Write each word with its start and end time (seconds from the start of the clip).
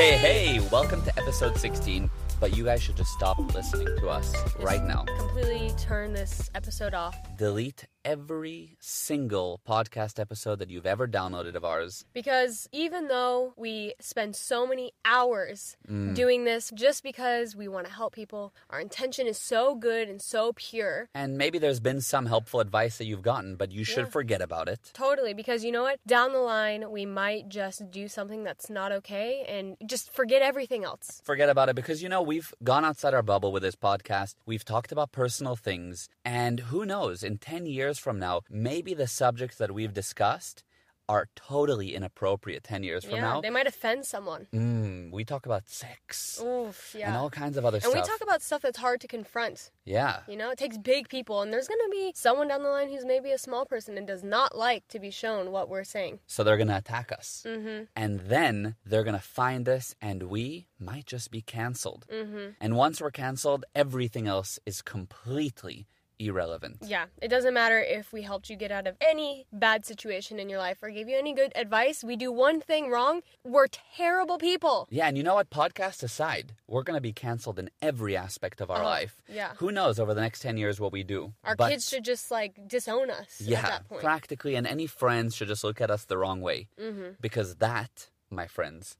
Hey, 0.00 0.16
hey, 0.16 0.68
welcome 0.72 1.02
to 1.02 1.18
episode 1.18 1.58
16. 1.58 2.10
But 2.40 2.56
you 2.56 2.64
guys 2.64 2.82
should 2.82 2.96
just 2.96 3.10
stop 3.10 3.38
listening 3.54 3.84
to 3.98 4.08
us 4.08 4.34
right 4.58 4.82
now. 4.82 5.04
Completely 5.18 5.72
turn 5.76 6.14
this 6.14 6.50
episode 6.54 6.94
off 6.94 7.14
Delete 7.36 7.84
every 8.04 8.76
single 8.80 9.60
podcast 9.68 10.18
episode 10.18 10.58
that 10.58 10.70
you've 10.70 10.86
ever 10.86 11.06
downloaded 11.06 11.54
of 11.54 11.64
ours. 11.64 12.04
because 12.12 12.68
even 12.72 13.08
though 13.08 13.52
we 13.56 13.94
spend 14.00 14.34
so 14.36 14.66
many 14.66 14.92
hours 15.04 15.76
Mm. 15.88 16.14
doing 16.14 16.44
this 16.44 16.70
just 16.74 17.02
because 17.02 17.56
we 17.56 17.66
want 17.68 17.86
to 17.86 17.92
help 17.92 18.12
people, 18.14 18.52
our 18.70 18.80
intention 18.80 19.26
is 19.26 19.38
so 19.38 19.74
good 19.74 20.08
and 20.08 20.20
so 20.22 20.52
pure. 20.54 21.08
And 21.14 21.36
maybe 21.36 21.58
there's 21.58 21.80
been 21.80 22.00
some 22.00 22.26
helpful 22.26 22.60
advice 22.60 22.98
that 22.98 23.04
you've 23.06 23.22
gotten, 23.22 23.56
but 23.56 23.72
you 23.72 23.84
should 23.84 24.04
Yeah. 24.06 24.10
forget 24.10 24.40
about 24.40 24.68
it. 24.68 24.80
Totally, 24.92 25.34
because 25.34 25.64
you 25.64 25.72
know 25.72 25.82
what? 25.82 25.98
Down 26.06 26.32
the 26.32 26.38
line, 26.38 26.90
we 26.90 27.04
might 27.06 27.48
just 27.48 27.90
do 27.90 28.08
something 28.08 28.44
that's 28.44 28.70
not 28.70 28.92
okay 28.92 29.44
and 29.48 29.76
just 29.86 30.12
forget 30.12 30.42
everything 30.42 30.84
else. 30.84 31.20
Forget 31.24 31.48
about 31.48 31.68
it 31.68 31.74
because 31.76 32.02
you 32.02 32.08
know, 32.08 32.22
we've 32.22 32.54
gone 32.62 32.84
outside 32.84 33.14
our 33.14 33.22
bubble 33.22 33.50
with 33.52 33.62
this 33.62 33.76
podcast. 33.76 34.34
We've 34.46 34.64
talked 34.64 34.92
about 34.92 35.10
personal 35.12 35.56
things. 35.56 36.08
And 36.24 36.60
who 36.60 36.84
knows, 36.86 37.22
in 37.22 37.38
10 37.38 37.66
years 37.66 37.89
from 37.98 38.18
now, 38.18 38.42
maybe 38.50 38.94
the 38.94 39.06
subjects 39.06 39.56
that 39.58 39.72
we've 39.72 39.92
discussed 39.94 40.64
are 41.10 41.26
totally 41.34 41.96
inappropriate 41.96 42.62
10 42.62 42.84
years 42.84 43.04
from 43.04 43.16
yeah, 43.16 43.20
now. 43.22 43.40
they 43.40 43.50
might 43.50 43.66
offend 43.66 44.06
someone. 44.06 44.46
Mm, 44.54 45.10
we 45.10 45.24
talk 45.24 45.44
about 45.44 45.68
sex 45.68 46.40
Oof, 46.40 46.94
yeah. 46.96 47.08
and 47.08 47.16
all 47.16 47.28
kinds 47.28 47.56
of 47.56 47.64
other 47.64 47.78
And 47.78 47.82
stuff. 47.82 47.94
And 47.94 48.02
we 48.02 48.08
talk 48.08 48.20
about 48.20 48.42
stuff 48.42 48.62
that's 48.62 48.78
hard 48.78 49.00
to 49.00 49.08
confront. 49.08 49.72
yeah. 49.84 50.20
You 50.28 50.36
know, 50.36 50.50
it 50.50 50.58
takes 50.58 50.78
big 50.78 51.08
people, 51.08 51.42
and 51.42 51.52
there's 51.52 51.66
gonna 51.66 51.88
be 51.90 52.12
someone 52.14 52.46
down 52.46 52.62
the 52.62 52.68
line 52.68 52.90
who's 52.90 53.04
maybe 53.04 53.32
a 53.32 53.38
small 53.38 53.66
person 53.66 53.98
and 53.98 54.06
does 54.06 54.22
not 54.22 54.56
like 54.56 54.86
to 54.86 55.00
be 55.00 55.10
shown 55.10 55.50
what 55.50 55.68
we're 55.68 55.82
saying. 55.82 56.20
So 56.28 56.44
they're 56.44 56.56
going 56.56 56.68
to 56.68 56.76
attack 56.76 57.10
us. 57.10 57.44
Mm-hmm. 57.44 57.84
And 57.96 58.20
then 58.20 58.76
they're 58.86 59.02
going 59.02 59.16
to 59.16 59.20
find 59.22 59.68
us, 59.68 59.96
and 60.00 60.24
we 60.24 60.68
might 60.78 61.06
just 61.06 61.32
be 61.32 61.40
canceled. 61.42 62.06
Mm-hmm. 62.12 62.50
And 62.60 62.76
once 62.76 63.00
we're 63.00 63.10
canceled, 63.10 63.64
everything 63.74 64.28
else 64.28 64.60
is 64.64 64.80
completely 64.80 65.88
irrelevant. 66.20 66.78
Yeah, 66.86 67.06
it 67.22 67.28
doesn't 67.28 67.54
matter 67.54 67.78
if 67.80 68.12
we 68.12 68.22
helped 68.22 68.50
you 68.50 68.56
get 68.56 68.70
out 68.70 68.86
of 68.86 68.96
any 69.00 69.46
bad 69.52 69.84
situation 69.86 70.38
in 70.38 70.48
your 70.48 70.58
life 70.58 70.78
or 70.82 70.90
gave 70.90 71.08
you 71.08 71.16
any 71.18 71.32
good 71.34 71.52
advice. 71.56 72.04
We 72.04 72.16
do 72.16 72.30
one 72.30 72.60
thing 72.60 72.90
wrong, 72.90 73.22
we're 73.44 73.66
terrible 73.96 74.38
people. 74.38 74.86
Yeah, 74.90 75.08
and 75.08 75.16
you 75.16 75.22
know 75.22 75.34
what? 75.34 75.50
Podcast 75.50 76.02
aside, 76.02 76.54
we're 76.68 76.82
going 76.82 76.96
to 76.96 77.00
be 77.00 77.12
canceled 77.12 77.58
in 77.58 77.70
every 77.82 78.16
aspect 78.16 78.60
of 78.60 78.70
our 78.70 78.76
Uh-huh. 78.78 78.84
life. 78.86 79.22
Yeah. 79.28 79.52
Who 79.58 79.72
knows 79.72 79.98
over 79.98 80.14
the 80.14 80.20
next 80.20 80.40
10 80.40 80.56
years 80.56 80.78
what 80.80 80.92
we 80.92 81.02
do? 81.02 81.32
Our 81.44 81.56
But- 81.56 81.70
kids 81.70 81.88
should 81.88 82.04
just 82.04 82.30
like 82.30 82.68
disown 82.68 83.10
us 83.10 83.40
yeah, 83.40 83.58
at 83.58 83.64
that 83.66 83.88
point. 83.88 84.02
practically, 84.02 84.54
and 84.54 84.66
any 84.66 84.86
friends 84.86 85.34
should 85.34 85.48
just 85.48 85.64
look 85.64 85.80
at 85.80 85.90
us 85.90 86.04
the 86.04 86.18
wrong 86.18 86.40
way. 86.40 86.68
mm-hmm. 86.78 87.12
Because 87.20 87.56
that, 87.56 88.08
my 88.30 88.46
friends, 88.46 88.96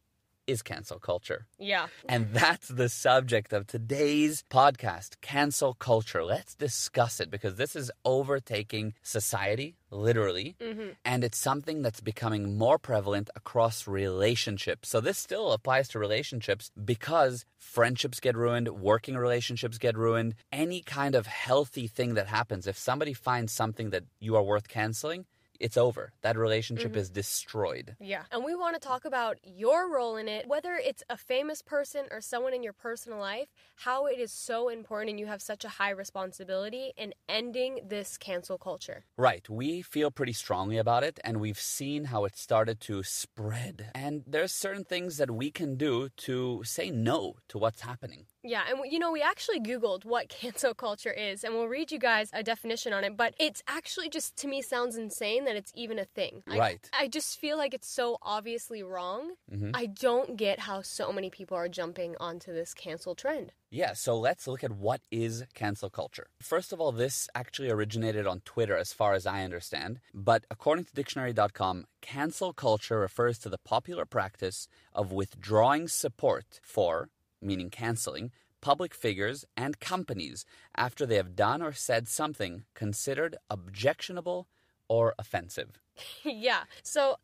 is 0.51 0.63
cancel 0.63 0.99
culture. 0.99 1.47
Yeah. 1.59 1.87
And 2.09 2.33
that's 2.33 2.69
the 2.69 2.89
subject 2.89 3.53
of 3.53 3.67
today's 3.67 4.45
podcast 4.51 5.21
cancel 5.21 5.75
culture. 5.75 6.25
Let's 6.25 6.55
discuss 6.55 7.21
it 7.21 7.31
because 7.31 7.57
this 7.57 7.75
is 7.77 7.91
overtaking 8.05 8.95
society, 9.03 9.77
literally, 9.91 10.57
Mm-hmm. 10.61 10.91
and 11.05 11.25
it's 11.25 11.39
something 11.39 11.83
that's 11.83 12.01
becoming 12.01 12.57
more 12.59 12.79
prevalent 12.79 13.31
across 13.35 13.87
relationships. 13.89 14.89
So, 14.89 15.01
this 15.01 15.19
still 15.19 15.53
applies 15.53 15.89
to 15.89 15.99
relationships 15.99 16.71
because 16.85 17.45
friendships 17.57 18.21
get 18.21 18.37
ruined, 18.37 18.69
working 18.69 19.17
relationships 19.17 19.79
get 19.79 19.97
ruined, 19.97 20.35
any 20.53 20.83
kind 20.83 21.15
of 21.15 21.27
healthy 21.27 21.87
thing 21.87 22.15
that 22.15 22.27
happens. 22.29 22.67
If 22.67 22.79
somebody 22.79 23.13
finds 23.15 23.53
something 23.53 23.91
that 23.91 24.05
you 24.21 24.37
are 24.37 24.43
worth 24.43 24.69
canceling, 24.69 25.25
it's 25.61 25.77
over. 25.77 26.13
That 26.23 26.37
relationship 26.37 26.93
mm-hmm. 26.93 27.01
is 27.01 27.11
destroyed. 27.11 27.97
Yeah. 28.01 28.23
And 28.33 28.45
we 28.45 28.55
want 28.55 28.75
to 28.75 28.81
talk 28.81 29.05
about 29.05 29.37
your 29.45 29.93
role 29.93 30.17
in 30.17 30.27
it, 30.27 30.49
whether 30.49 30.75
it's 30.75 31.03
a 31.09 31.17
famous 31.17 31.63
person 31.63 32.07
or 32.11 32.21
someone 32.21 32.55
in 32.55 32.63
your 32.63 32.73
personal 32.73 33.19
life, 33.19 33.49
how 33.77 34.07
it 34.07 34.19
is 34.19 34.33
so 34.33 34.69
important 34.69 35.11
and 35.11 35.21
you 35.21 35.27
have 35.27 35.43
such 35.43 35.65
a 35.65 35.69
high 35.69 35.91
responsibility 35.91 36.93
in 36.97 37.13
ending 37.29 37.81
this 37.87 38.17
cancel 38.17 38.59
culture. 38.59 39.05
Right. 39.17 39.49
We 39.49 39.83
feel 39.83 40.11
pretty 40.11 40.33
strongly 40.33 40.79
about 40.79 41.05
it, 41.05 41.21
and 41.23 41.41
we've 41.41 41.61
seen 41.61 42.05
how 42.05 42.25
it 42.25 42.37
started 42.37 42.81
to 42.83 43.03
spread. 43.03 43.91
And 43.95 44.25
there's 44.27 44.53
certain 44.53 44.85
things 44.85 45.19
that 45.19 45.31
we 45.31 45.51
can 45.51 45.77
do 45.77 46.09
to 46.29 46.63
say 46.65 46.91
no 46.91 47.37
to 47.49 47.59
what's 47.59 47.83
happening. 47.83 48.27
Yeah, 48.43 48.63
and 48.69 48.81
you 48.91 48.99
know, 48.99 49.13
we 49.13 49.21
actually 49.23 49.61
Googled 49.61 50.05
what 50.05 50.29
cancel 50.41 50.75
culture 50.75 51.13
is, 51.13 51.45
and 51.45 51.55
we'll 51.55 51.69
read 51.69 51.93
you 51.93 51.99
guys 51.99 52.31
a 52.33 52.43
definition 52.43 52.93
on 52.93 53.05
it, 53.05 53.17
but 53.17 53.35
it's 53.39 53.63
actually 53.69 54.09
just, 54.09 54.37
to 54.39 54.49
me, 54.49 54.63
sounds 54.63 54.97
insane 54.97 55.45
that 55.45 55.57
it's 55.57 55.73
even 55.75 55.99
a 55.99 56.05
thing. 56.05 56.43
I- 56.49 56.59
Right. 56.59 56.91
I, 56.93 57.09
just 57.09 57.39
feel 57.39 57.57
like 57.59 57.75
it's 57.75 57.89
so 57.91 58.19
obviously 58.23 58.83
wrong. 58.83 59.33
Mhm. 59.53 59.73
I 59.75 59.87
don't 59.87 60.37
get 60.37 60.61
how 60.61 60.81
so 60.83 61.13
many 61.13 61.29
people 61.31 61.57
are 61.57 61.69
jumping 61.69 62.17
onto 62.21 62.53
this 62.55 62.73
cancel 62.75 63.15
trend. 63.15 63.53
Yeah, 63.71 63.93
so 63.95 64.19
let's 64.19 64.47
look 64.49 64.65
at 64.65 64.73
what 64.73 65.01
is 65.11 65.45
cancel 65.55 65.91
culture. 65.91 66.27
First 66.41 66.73
of 66.73 66.81
all, 66.81 66.93
this 66.93 67.29
actually 67.35 67.71
originated 67.71 68.27
on 68.27 68.41
Twitter, 68.41 68.77
as 68.77 68.93
far 68.93 69.13
as 69.15 69.27
I 69.27 69.45
understand. 69.45 70.01
But 70.13 70.45
according 70.51 70.85
to 70.87 70.95
dictionary.com, 70.95 71.87
cancel 72.01 72.53
culture 72.53 72.99
refers 72.99 73.39
to 73.41 73.49
the 73.49 73.59
popular 73.59 74.05
practice 74.07 74.67
of 74.93 75.13
withdrawing 75.13 75.87
support 75.89 76.59
for, 76.63 77.09
meaning 77.41 77.71
canceling, 77.71 78.31
public 78.61 78.95
figures 78.95 79.45
and 79.57 79.81
companies 79.81 80.45
after 80.77 81.07
they 81.07 81.17
have 81.17 81.37
done 81.37 81.63
or 81.63 81.73
said 81.73 82.09
something 82.09 82.65
considered 82.75 83.37
objectionable 83.49 84.49
or 84.89 85.15
offensive. 85.19 85.81
yeah, 86.25 86.65
so 86.83 87.17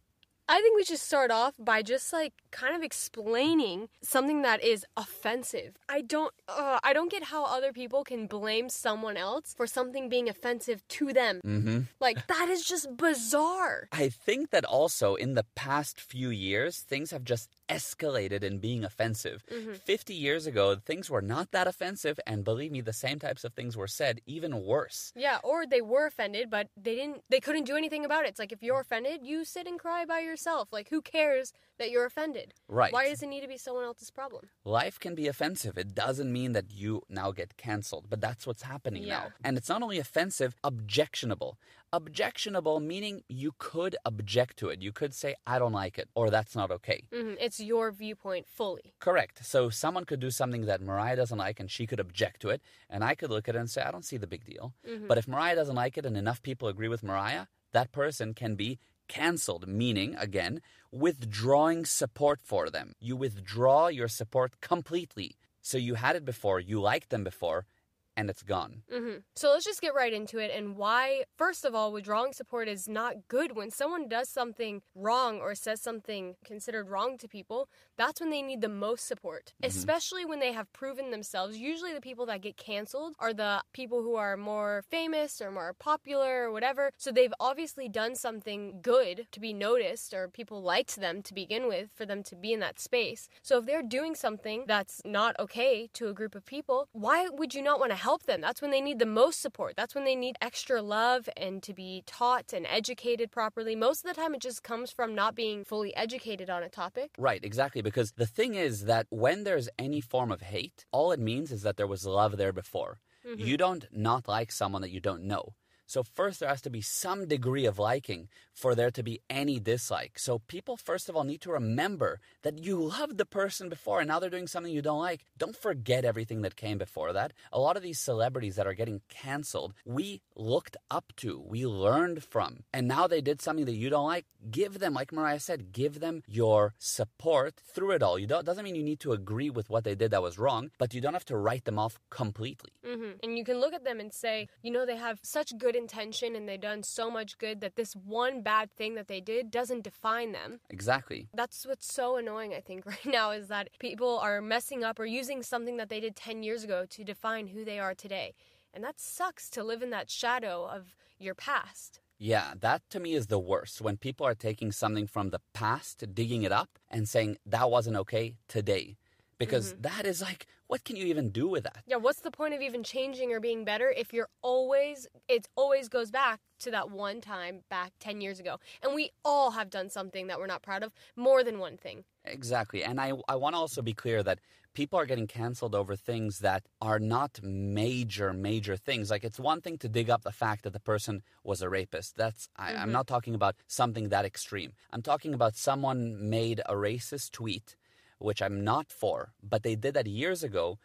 I 0.48 0.60
think 0.60 0.76
we 0.76 0.84
should 0.84 1.00
start 1.00 1.30
off 1.30 1.54
by 1.58 1.82
just 1.82 2.12
like 2.12 2.32
kind 2.52 2.74
of 2.76 2.82
explaining 2.82 3.88
something 4.00 4.42
that 4.42 4.62
is 4.62 4.86
offensive. 4.96 5.76
I 5.88 6.02
don't, 6.02 6.32
uh, 6.48 6.78
I 6.84 6.92
don't 6.92 7.10
get 7.10 7.24
how 7.24 7.44
other 7.44 7.72
people 7.72 8.04
can 8.04 8.26
blame 8.26 8.68
someone 8.68 9.16
else 9.16 9.54
for 9.56 9.66
something 9.66 10.08
being 10.08 10.28
offensive 10.28 10.86
to 10.88 11.12
them. 11.12 11.40
Mm-hmm. 11.44 11.80
Like 12.00 12.28
that 12.28 12.48
is 12.48 12.64
just 12.64 12.96
bizarre. 12.96 13.88
I 13.90 14.08
think 14.08 14.50
that 14.50 14.64
also 14.64 15.16
in 15.16 15.34
the 15.34 15.44
past 15.56 16.00
few 16.00 16.30
years, 16.30 16.78
things 16.78 17.10
have 17.10 17.24
just 17.24 17.50
escalated 17.68 18.44
in 18.44 18.58
being 18.58 18.84
offensive. 18.84 19.42
50 19.84 20.14
years 20.14 20.46
ago, 20.46 20.76
things 20.76 21.10
were 21.10 21.22
not 21.22 21.50
that 21.50 21.66
offensive, 21.66 22.20
and 22.26 22.44
believe 22.44 22.70
me, 22.70 22.80
the 22.80 22.92
same 22.92 23.18
types 23.18 23.42
of 23.42 23.54
things 23.54 23.76
were 23.76 23.88
said, 23.88 24.20
even 24.26 24.64
worse. 24.64 25.12
Yeah, 25.16 25.38
or 25.42 25.66
they 25.66 25.80
were 25.80 26.06
offended, 26.06 26.48
but 26.50 26.68
they 26.76 26.94
didn't. 26.94 27.22
They 27.28 27.40
couldn't 27.40 27.64
do 27.64 27.76
anything 27.76 28.04
about 28.04 28.24
it. 28.24 28.28
It's 28.28 28.38
like 28.38 28.52
if 28.52 28.62
you're 28.62 28.80
offended, 28.80 29.20
you 29.24 29.44
sit 29.44 29.66
and 29.66 29.78
cry 29.78 30.04
by 30.04 30.20
yourself. 30.20 30.35
Like 30.72 30.88
who 30.90 31.00
cares 31.02 31.52
that 31.78 31.90
you're 31.90 32.04
offended? 32.06 32.54
Right. 32.68 32.92
Why 32.92 33.08
does 33.08 33.22
it 33.22 33.26
need 33.28 33.42
to 33.42 33.48
be 33.48 33.58
someone 33.58 33.84
else's 33.84 34.10
problem? 34.10 34.48
Life 34.64 34.98
can 34.98 35.14
be 35.14 35.26
offensive. 35.26 35.76
It 35.78 35.94
doesn't 35.94 36.32
mean 36.32 36.52
that 36.52 36.70
you 36.72 37.02
now 37.08 37.32
get 37.32 37.56
canceled, 37.56 38.06
but 38.08 38.20
that's 38.20 38.46
what's 38.46 38.62
happening 38.62 39.02
Yeah. 39.02 39.18
now. 39.18 39.26
And 39.44 39.56
it's 39.58 39.68
not 39.68 39.82
only 39.82 39.98
offensive, 39.98 40.56
objectionable. 40.64 41.58
Objectionable 41.92 42.80
meaning 42.80 43.22
you 43.28 43.52
could 43.58 43.96
object 44.04 44.56
to 44.58 44.68
it. 44.68 44.80
You 44.80 44.92
could 44.92 45.12
say, 45.14 45.34
I 45.46 45.58
don't 45.58 45.72
like 45.72 45.98
it, 45.98 46.08
or 46.14 46.30
that's 46.30 46.54
not 46.54 46.70
okay. 46.70 47.02
hmm 47.12 47.34
It's 47.40 47.60
your 47.60 47.90
viewpoint 47.92 48.46
fully. 48.48 48.94
Correct. 49.00 49.44
So 49.44 49.68
someone 49.70 50.04
could 50.04 50.20
do 50.20 50.30
something 50.30 50.66
that 50.66 50.80
Mariah 50.80 51.16
doesn't 51.16 51.38
like 51.38 51.60
and 51.60 51.70
she 51.70 51.86
could 51.86 52.00
object 52.00 52.40
to 52.42 52.48
it, 52.50 52.60
and 52.88 53.02
I 53.04 53.14
could 53.14 53.30
look 53.30 53.48
at 53.48 53.54
it 53.56 53.58
and 53.58 53.70
say, 53.70 53.82
I 53.82 53.90
don't 53.90 54.04
see 54.04 54.16
the 54.16 54.26
big 54.26 54.44
deal. 54.44 54.72
Mhm. 54.86 55.08
But 55.08 55.18
if 55.18 55.26
Mariah 55.28 55.56
doesn't 55.56 55.74
like 55.74 55.98
it 55.98 56.06
and 56.06 56.16
enough 56.16 56.42
people 56.42 56.68
agree 56.68 56.88
with 56.88 57.02
Mariah, 57.02 57.46
that 57.72 57.92
person 57.92 58.34
can 58.34 58.54
be 58.56 58.78
canceled, 59.08 59.66
meaning, 59.68 60.14
again, 60.16 60.60
withdrawing 60.90 61.84
support 61.84 62.40
for 62.42 62.70
them. 62.70 62.92
You 63.00 63.16
withdraw 63.16 63.88
your 63.88 64.08
support 64.08 64.60
completely. 64.60 65.36
So 65.60 65.78
you 65.78 65.94
had 65.94 66.16
it 66.16 66.24
before, 66.24 66.60
you 66.60 66.80
liked 66.80 67.10
them 67.10 67.24
before, 67.24 67.66
and 68.16 68.30
it's 68.30 68.42
gone. 68.42 68.82
hmm 68.90 69.16
So 69.34 69.50
let's 69.50 69.64
just 69.64 69.80
get 69.80 69.94
right 69.94 70.12
into 70.12 70.38
it 70.38 70.50
and 70.54 70.76
why, 70.76 71.24
first 71.36 71.64
of 71.64 71.74
all, 71.74 71.92
withdrawing 71.92 72.32
support 72.32 72.68
is 72.68 72.88
not 72.88 73.28
good. 73.28 73.56
When 73.56 73.70
someone 73.70 74.08
does 74.08 74.28
something 74.28 74.82
wrong 74.94 75.40
or 75.40 75.54
says 75.54 75.80
something 75.80 76.36
considered 76.44 76.88
wrong 76.88 77.18
to 77.18 77.28
people, 77.28 77.68
that's 77.96 78.20
when 78.20 78.30
they 78.30 78.42
need 78.42 78.60
the 78.60 78.68
most 78.68 79.06
support, 79.06 79.52
especially 79.62 80.24
when 80.24 80.40
they 80.40 80.52
have 80.52 80.72
proven 80.72 81.10
themselves. 81.10 81.58
Usually, 81.58 81.92
the 81.92 82.00
people 82.00 82.26
that 82.26 82.40
get 82.42 82.56
canceled 82.56 83.14
are 83.18 83.34
the 83.34 83.62
people 83.72 84.02
who 84.02 84.14
are 84.14 84.36
more 84.36 84.82
famous 84.88 85.40
or 85.40 85.50
more 85.50 85.74
popular 85.74 86.44
or 86.44 86.52
whatever. 86.52 86.90
So 86.96 87.10
they've 87.10 87.32
obviously 87.40 87.88
done 87.88 88.14
something 88.14 88.80
good 88.82 89.26
to 89.32 89.40
be 89.40 89.52
noticed 89.52 90.14
or 90.14 90.28
people 90.28 90.62
liked 90.62 90.96
them 90.96 91.22
to 91.22 91.34
begin 91.34 91.68
with 91.68 91.90
for 91.94 92.06
them 92.06 92.22
to 92.24 92.36
be 92.36 92.52
in 92.52 92.60
that 92.60 92.78
space. 92.80 93.28
So 93.42 93.58
if 93.58 93.66
they're 93.66 93.82
doing 93.82 94.14
something 94.14 94.64
that's 94.66 95.02
not 95.04 95.38
okay 95.38 95.88
to 95.94 96.08
a 96.08 96.14
group 96.14 96.34
of 96.34 96.44
people, 96.46 96.88
why 96.92 97.28
would 97.28 97.54
you 97.54 97.62
not 97.62 97.80
want 97.80 97.90
to 97.92 97.96
help 97.96 98.05
them? 98.26 98.40
That's 98.40 98.62
when 98.62 98.70
they 98.70 98.80
need 98.80 98.98
the 98.98 99.06
most 99.06 99.40
support. 99.40 99.74
That's 99.76 99.94
when 99.94 100.04
they 100.04 100.14
need 100.16 100.36
extra 100.40 100.80
love 100.80 101.28
and 101.36 101.62
to 101.62 101.74
be 101.74 102.02
taught 102.06 102.52
and 102.52 102.66
educated 102.68 103.30
properly. 103.30 103.74
Most 103.74 104.04
of 104.04 104.08
the 104.08 104.20
time, 104.20 104.34
it 104.34 104.40
just 104.40 104.62
comes 104.62 104.90
from 104.90 105.14
not 105.14 105.34
being 105.34 105.64
fully 105.64 105.94
educated 105.96 106.48
on 106.48 106.62
a 106.62 106.68
topic. 106.68 107.10
Right, 107.18 107.44
exactly. 107.44 107.82
Because 107.82 108.12
the 108.12 108.26
thing 108.26 108.54
is 108.54 108.84
that 108.84 109.06
when 109.10 109.44
there's 109.44 109.68
any 109.78 110.00
form 110.00 110.30
of 110.30 110.42
hate, 110.42 110.86
all 110.92 111.12
it 111.12 111.20
means 111.20 111.50
is 111.50 111.62
that 111.62 111.76
there 111.76 111.86
was 111.86 112.06
love 112.06 112.36
there 112.36 112.52
before. 112.52 113.00
Mm-hmm. 113.26 113.40
You 113.40 113.56
don't 113.56 113.86
not 113.90 114.28
like 114.28 114.52
someone 114.52 114.82
that 114.82 114.92
you 114.92 115.00
don't 115.00 115.24
know. 115.24 115.54
So, 115.86 116.02
first, 116.02 116.40
there 116.40 116.48
has 116.48 116.62
to 116.62 116.70
be 116.70 116.80
some 116.80 117.28
degree 117.28 117.64
of 117.64 117.78
liking 117.78 118.28
for 118.52 118.74
there 118.74 118.90
to 118.90 119.02
be 119.02 119.20
any 119.30 119.60
dislike. 119.60 120.18
So, 120.18 120.40
people, 120.40 120.76
first 120.76 121.08
of 121.08 121.16
all, 121.16 121.24
need 121.24 121.40
to 121.42 121.52
remember 121.52 122.20
that 122.42 122.58
you 122.64 122.80
loved 122.80 123.18
the 123.18 123.26
person 123.26 123.68
before 123.68 124.00
and 124.00 124.08
now 124.08 124.18
they're 124.18 124.30
doing 124.30 124.48
something 124.48 124.72
you 124.72 124.82
don't 124.82 124.98
like. 124.98 125.24
Don't 125.38 125.56
forget 125.56 126.04
everything 126.04 126.42
that 126.42 126.56
came 126.56 126.78
before 126.78 127.12
that. 127.12 127.32
A 127.52 127.60
lot 127.60 127.76
of 127.76 127.82
these 127.82 128.00
celebrities 128.00 128.56
that 128.56 128.66
are 128.66 128.74
getting 128.74 129.02
canceled, 129.08 129.74
we 129.84 130.22
looked 130.34 130.76
up 130.90 131.12
to, 131.18 131.38
we 131.38 131.64
learned 131.66 132.24
from, 132.24 132.64
and 132.72 132.88
now 132.88 133.06
they 133.06 133.20
did 133.20 133.40
something 133.40 133.66
that 133.66 133.74
you 133.74 133.90
don't 133.90 134.06
like. 134.06 134.26
Give 134.50 134.78
them, 134.78 134.94
like 134.94 135.12
Mariah 135.12 135.40
said, 135.40 135.72
give 135.72 136.00
them 136.00 136.22
your 136.26 136.74
support 136.78 137.60
through 137.74 137.92
it 137.92 138.02
all. 138.02 138.18
You 138.18 138.26
don't, 138.26 138.44
doesn't 138.44 138.64
mean 138.64 138.74
you 138.74 138.82
need 138.82 139.00
to 139.00 139.12
agree 139.12 139.50
with 139.50 139.70
what 139.70 139.84
they 139.84 139.94
did 139.94 140.10
that 140.10 140.22
was 140.22 140.38
wrong, 140.38 140.70
but 140.78 140.94
you 140.94 141.00
don't 141.00 141.14
have 141.14 141.24
to 141.26 141.36
write 141.36 141.64
them 141.64 141.78
off 141.78 141.98
completely. 142.10 142.70
Mm-hmm. 142.86 143.10
And 143.22 143.38
you 143.38 143.44
can 143.44 143.60
look 143.60 143.74
at 143.74 143.84
them 143.84 144.00
and 144.00 144.12
say, 144.12 144.48
you 144.62 144.70
know, 144.70 144.86
they 144.86 144.96
have 144.96 145.18
such 145.22 145.56
good 145.58 145.75
intention 145.76 146.34
and 146.34 146.48
they've 146.48 146.60
done 146.60 146.82
so 146.82 147.10
much 147.10 147.38
good 147.38 147.60
that 147.60 147.76
this 147.76 147.94
one 147.94 148.42
bad 148.42 148.72
thing 148.72 148.94
that 148.96 149.06
they 149.08 149.20
did 149.20 149.50
doesn't 149.50 149.84
define 149.84 150.32
them. 150.32 150.58
Exactly. 150.70 151.28
That's 151.34 151.64
what's 151.66 151.92
so 151.92 152.16
annoying, 152.16 152.54
I 152.54 152.60
think, 152.60 152.84
right 152.94 153.06
now 153.06 153.30
is 153.30 153.48
that 153.48 153.68
people 153.78 154.18
are 154.18 154.40
messing 154.40 154.82
up 154.82 154.98
or 154.98 155.04
using 155.06 155.42
something 155.42 155.76
that 155.76 155.88
they 155.88 156.00
did 156.00 156.16
10 156.16 156.42
years 156.42 156.64
ago 156.64 156.86
to 156.90 157.04
define 157.04 157.46
who 157.48 157.64
they 157.64 157.78
are 157.78 157.94
today. 157.94 158.34
And 158.74 158.82
that 158.82 158.98
sucks 158.98 159.48
to 159.50 159.62
live 159.62 159.82
in 159.82 159.90
that 159.90 160.10
shadow 160.10 160.66
of 160.66 160.94
your 161.18 161.34
past. 161.34 162.00
Yeah, 162.18 162.54
that 162.60 162.82
to 162.90 162.98
me 163.00 163.12
is 163.14 163.26
the 163.26 163.38
worst. 163.38 163.80
When 163.82 163.96
people 163.98 164.26
are 164.26 164.34
taking 164.34 164.72
something 164.72 165.06
from 165.06 165.30
the 165.30 165.40
past, 165.54 166.02
digging 166.14 166.42
it 166.44 166.52
up, 166.52 166.78
and 166.90 167.08
saying 167.08 167.36
that 167.46 167.70
wasn't 167.70 167.96
okay 167.98 168.36
today. 168.48 168.96
Because 169.38 169.72
Mm-hmm. 169.74 169.82
that 169.82 170.06
is 170.06 170.22
like, 170.22 170.46
what 170.68 170.84
can 170.84 170.96
you 170.96 171.06
even 171.06 171.30
do 171.30 171.48
with 171.48 171.64
that? 171.64 171.82
Yeah, 171.86 171.96
what's 171.96 172.20
the 172.20 172.30
point 172.30 172.54
of 172.54 172.60
even 172.60 172.82
changing 172.82 173.32
or 173.32 173.40
being 173.40 173.64
better 173.64 173.92
if 173.96 174.12
you're 174.12 174.28
always, 174.42 175.06
it 175.28 175.48
always 175.56 175.88
goes 175.88 176.10
back 176.10 176.40
to 176.60 176.70
that 176.70 176.90
one 176.90 177.20
time 177.20 177.60
back 177.68 177.92
10 178.00 178.20
years 178.20 178.40
ago. 178.40 178.58
And 178.82 178.94
we 178.94 179.10
all 179.24 179.52
have 179.52 179.70
done 179.70 179.90
something 179.90 180.26
that 180.26 180.38
we're 180.38 180.46
not 180.46 180.62
proud 180.62 180.82
of, 180.82 180.92
more 181.14 181.44
than 181.44 181.58
one 181.58 181.76
thing. 181.76 182.04
Exactly. 182.24 182.82
And 182.82 183.00
I, 183.00 183.12
I 183.28 183.36
want 183.36 183.54
to 183.54 183.58
also 183.58 183.82
be 183.82 183.94
clear 183.94 184.22
that 184.22 184.40
people 184.74 184.98
are 184.98 185.06
getting 185.06 185.26
canceled 185.26 185.74
over 185.74 185.96
things 185.96 186.40
that 186.40 186.62
are 186.82 186.98
not 186.98 187.40
major, 187.42 188.32
major 188.34 188.76
things. 188.76 189.10
Like 189.10 189.24
it's 189.24 189.40
one 189.40 189.62
thing 189.62 189.78
to 189.78 189.88
dig 189.88 190.10
up 190.10 190.22
the 190.22 190.32
fact 190.32 190.64
that 190.64 190.74
the 190.74 190.80
person 190.80 191.22
was 191.42 191.62
a 191.62 191.68
rapist. 191.70 192.16
That's, 192.16 192.48
I, 192.56 192.70
I'm 192.70 192.76
mm-hmm. 192.76 192.92
not 192.92 193.06
talking 193.06 193.34
about 193.34 193.56
something 193.66 194.10
that 194.10 194.26
extreme. 194.26 194.72
I'm 194.92 195.02
talking 195.02 195.32
about 195.32 195.56
someone 195.56 196.28
made 196.28 196.60
a 196.66 196.74
racist 196.74 197.30
tweet, 197.30 197.76
which 198.18 198.40
I'm 198.42 198.64
not 198.64 198.90
for, 198.92 199.32
but 199.42 199.62
they 199.62 199.74
did 199.76 199.94
that 199.94 200.06
years 200.06 200.42
ago. 200.42 200.78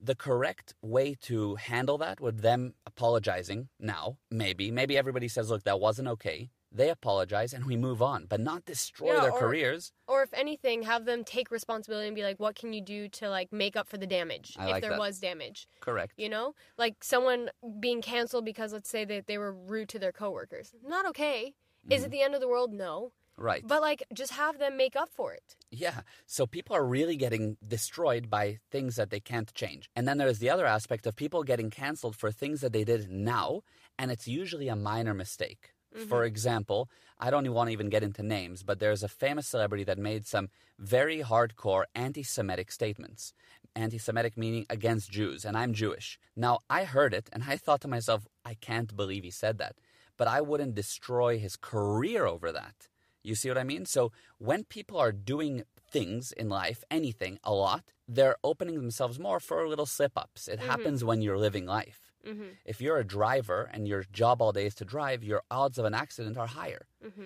The 0.00 0.14
correct 0.14 0.74
way 0.80 1.16
to 1.22 1.56
handle 1.56 1.98
that 1.98 2.20
with 2.20 2.40
them 2.42 2.74
apologizing 2.86 3.68
now, 3.80 4.18
maybe, 4.30 4.70
maybe 4.70 4.96
everybody 4.96 5.26
says, 5.28 5.50
look, 5.50 5.64
that 5.64 5.80
wasn't 5.80 6.06
okay. 6.08 6.50
They 6.70 6.90
apologize 6.90 7.52
and 7.54 7.64
we 7.64 7.76
move 7.76 8.00
on, 8.02 8.26
but 8.28 8.40
not 8.40 8.64
destroy 8.64 9.14
Yeah, 9.14 9.22
their 9.22 9.32
or- 9.32 9.38
careers. 9.40 9.92
Or 10.06 10.22
if 10.22 10.32
anything, 10.34 10.82
have 10.82 11.04
them 11.04 11.24
take 11.24 11.50
responsibility 11.50 12.06
and 12.06 12.14
be 12.14 12.22
like, 12.22 12.38
what 12.38 12.54
can 12.54 12.72
you 12.72 12.80
do 12.82 13.08
to 13.08 13.28
like 13.28 13.52
make 13.52 13.74
up 13.74 13.88
for 13.88 13.96
the 13.98 14.06
damage 14.06 14.54
I 14.58 14.64
if 14.66 14.70
like 14.70 14.82
there 14.82 14.90
that. 14.90 14.98
was 15.00 15.18
damage? 15.18 15.66
Correct. 15.80 16.12
You 16.16 16.28
know, 16.28 16.54
like 16.76 17.02
someone 17.02 17.50
being 17.80 18.00
canceled 18.02 18.44
because 18.44 18.72
let's 18.72 18.90
say 18.90 19.04
that 19.06 19.26
they 19.26 19.38
were 19.38 19.52
rude 19.52 19.88
to 19.88 19.98
their 19.98 20.12
coworkers. 20.12 20.74
Not 20.86 21.06
okay. 21.06 21.54
Is 21.90 22.02
Mm-hmm. 22.02 22.04
it 22.06 22.10
the 22.10 22.22
end 22.22 22.34
of 22.34 22.40
the 22.40 22.48
world? 22.48 22.72
No. 22.72 23.12
Right. 23.38 23.62
But 23.64 23.80
like, 23.80 24.02
just 24.12 24.32
have 24.32 24.58
them 24.58 24.76
make 24.76 24.96
up 24.96 25.10
for 25.14 25.32
it. 25.32 25.54
Yeah. 25.70 26.00
So 26.26 26.44
people 26.46 26.74
are 26.74 26.84
really 26.84 27.16
getting 27.16 27.56
destroyed 27.66 28.28
by 28.28 28.58
things 28.70 28.96
that 28.96 29.10
they 29.10 29.20
can't 29.20 29.54
change. 29.54 29.88
And 29.94 30.08
then 30.08 30.18
there's 30.18 30.40
the 30.40 30.50
other 30.50 30.66
aspect 30.66 31.06
of 31.06 31.14
people 31.14 31.44
getting 31.44 31.70
canceled 31.70 32.16
for 32.16 32.32
things 32.32 32.60
that 32.60 32.72
they 32.72 32.84
did 32.84 33.10
now, 33.10 33.62
and 33.98 34.10
it's 34.10 34.26
usually 34.26 34.68
a 34.68 34.76
minor 34.76 35.14
mistake. 35.14 35.72
Mm-hmm. 35.96 36.08
For 36.08 36.24
example, 36.24 36.90
I 37.18 37.30
don't 37.30 37.50
want 37.52 37.68
to 37.68 37.72
even 37.72 37.88
get 37.88 38.02
into 38.02 38.22
names, 38.22 38.62
but 38.62 38.80
there's 38.80 39.02
a 39.02 39.08
famous 39.08 39.46
celebrity 39.46 39.84
that 39.84 39.98
made 39.98 40.26
some 40.26 40.48
very 40.78 41.20
hardcore 41.20 41.84
anti 41.94 42.22
Semitic 42.22 42.70
statements. 42.72 43.32
Anti 43.74 43.98
Semitic 43.98 44.36
meaning 44.36 44.66
against 44.68 45.12
Jews, 45.12 45.44
and 45.44 45.56
I'm 45.56 45.72
Jewish. 45.72 46.18
Now, 46.34 46.58
I 46.68 46.84
heard 46.84 47.14
it 47.14 47.30
and 47.32 47.44
I 47.46 47.56
thought 47.56 47.80
to 47.82 47.88
myself, 47.88 48.26
I 48.44 48.54
can't 48.54 48.96
believe 48.96 49.22
he 49.22 49.30
said 49.30 49.58
that. 49.58 49.76
But 50.16 50.26
I 50.26 50.40
wouldn't 50.40 50.74
destroy 50.74 51.38
his 51.38 51.56
career 51.56 52.26
over 52.26 52.50
that. 52.50 52.88
You 53.28 53.34
see 53.34 53.48
what 53.50 53.58
I 53.58 53.64
mean? 53.64 53.84
So 53.84 54.10
when 54.38 54.64
people 54.64 54.96
are 54.98 55.12
doing 55.12 55.64
things 55.90 56.32
in 56.32 56.48
life, 56.48 56.82
anything, 56.90 57.38
a 57.44 57.52
lot, 57.52 57.84
they're 58.06 58.36
opening 58.42 58.76
themselves 58.76 59.18
more 59.18 59.38
for 59.40 59.68
little 59.68 59.86
slip 59.86 60.12
ups. 60.16 60.48
It 60.48 60.60
happens 60.60 61.04
when 61.04 61.20
you're 61.22 61.38
living 61.38 61.66
life. 61.66 62.00
Mm-hmm. 62.26 62.50
If 62.64 62.80
you're 62.80 62.98
a 62.98 63.04
driver 63.06 63.70
and 63.72 63.86
your 63.86 64.04
job 64.12 64.40
all 64.42 64.52
day 64.52 64.66
is 64.66 64.74
to 64.76 64.84
drive, 64.84 65.22
your 65.22 65.42
odds 65.50 65.78
of 65.78 65.84
an 65.84 65.94
accident 65.94 66.36
are 66.38 66.46
higher. 66.46 66.86
Mm-hmm. 67.04 67.24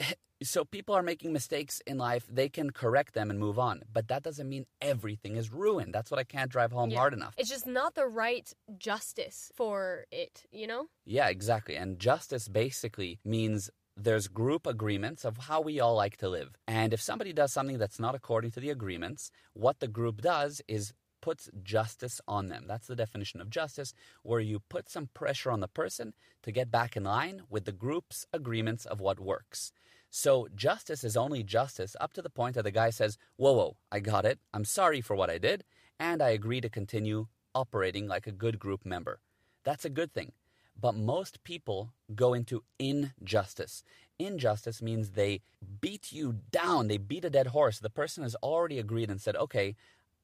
So 0.42 0.64
people 0.64 0.94
are 0.94 1.02
making 1.02 1.32
mistakes 1.32 1.80
in 1.86 1.96
life, 1.96 2.26
they 2.30 2.50
can 2.50 2.70
correct 2.70 3.14
them 3.14 3.30
and 3.30 3.38
move 3.38 3.58
on. 3.58 3.82
But 3.90 4.08
that 4.08 4.22
doesn't 4.22 4.46
mean 4.48 4.66
everything 4.82 5.36
is 5.36 5.50
ruined. 5.50 5.94
That's 5.94 6.10
what 6.10 6.20
I 6.20 6.24
can't 6.24 6.50
drive 6.50 6.70
home 6.72 6.90
Yeah. 6.90 6.98
hard 6.98 7.14
enough. 7.14 7.34
It's 7.38 7.48
just 7.48 7.66
not 7.66 7.94
the 7.94 8.06
right 8.06 8.52
justice 8.76 9.50
for 9.54 10.04
it, 10.10 10.44
you 10.50 10.66
know? 10.66 10.88
Yeah, 11.06 11.28
exactly. 11.28 11.76
And 11.76 11.98
justice 11.98 12.48
basically 12.48 13.20
means 13.24 13.70
there's 13.96 14.28
group 14.28 14.66
agreements 14.66 15.24
of 15.24 15.36
how 15.36 15.60
we 15.60 15.80
all 15.80 15.94
like 15.94 16.16
to 16.18 16.28
live. 16.28 16.56
And 16.66 16.92
if 16.92 17.00
somebody 17.00 17.32
does 17.32 17.52
something 17.52 17.78
that's 17.78 18.00
not 18.00 18.14
according 18.14 18.50
to 18.52 18.60
the 18.60 18.70
agreements, 18.70 19.30
what 19.52 19.80
the 19.80 19.88
group 19.88 20.20
does 20.20 20.60
is 20.66 20.92
puts 21.20 21.48
justice 21.62 22.20
on 22.28 22.48
them. 22.48 22.64
That's 22.68 22.86
the 22.86 22.96
definition 22.96 23.40
of 23.40 23.48
justice, 23.48 23.94
where 24.22 24.40
you 24.40 24.60
put 24.68 24.90
some 24.90 25.08
pressure 25.14 25.50
on 25.50 25.60
the 25.60 25.68
person 25.68 26.12
to 26.42 26.52
get 26.52 26.70
back 26.70 26.98
in 26.98 27.04
line 27.04 27.42
with 27.48 27.64
the 27.64 27.72
group's 27.72 28.26
agreements 28.32 28.84
of 28.84 29.00
what 29.00 29.18
works. 29.18 29.72
So 30.10 30.48
justice 30.54 31.02
is 31.02 31.16
only 31.16 31.42
justice 31.42 31.96
up 31.98 32.12
to 32.12 32.22
the 32.22 32.28
point 32.28 32.56
that 32.56 32.64
the 32.64 32.70
guy 32.70 32.90
says, 32.90 33.16
Whoa, 33.36 33.52
whoa, 33.52 33.76
I 33.90 34.00
got 34.00 34.26
it. 34.26 34.38
I'm 34.52 34.66
sorry 34.66 35.00
for 35.00 35.16
what 35.16 35.30
I 35.30 35.38
did, 35.38 35.64
and 35.98 36.20
I 36.22 36.28
agree 36.28 36.60
to 36.60 36.68
continue 36.68 37.28
operating 37.54 38.06
like 38.06 38.26
a 38.26 38.32
good 38.32 38.58
group 38.58 38.84
member. 38.84 39.20
That's 39.64 39.86
a 39.86 39.90
good 39.90 40.12
thing. 40.12 40.32
But 40.80 40.94
most 40.94 41.44
people 41.44 41.92
go 42.14 42.34
into 42.34 42.64
injustice. 42.78 43.82
Injustice 44.18 44.82
means 44.82 45.10
they 45.10 45.40
beat 45.80 46.12
you 46.12 46.40
down, 46.50 46.88
they 46.88 46.98
beat 46.98 47.24
a 47.24 47.30
dead 47.30 47.48
horse. 47.48 47.78
The 47.78 47.90
person 47.90 48.22
has 48.22 48.34
already 48.36 48.78
agreed 48.78 49.10
and 49.10 49.20
said, 49.20 49.36
okay, 49.36 49.76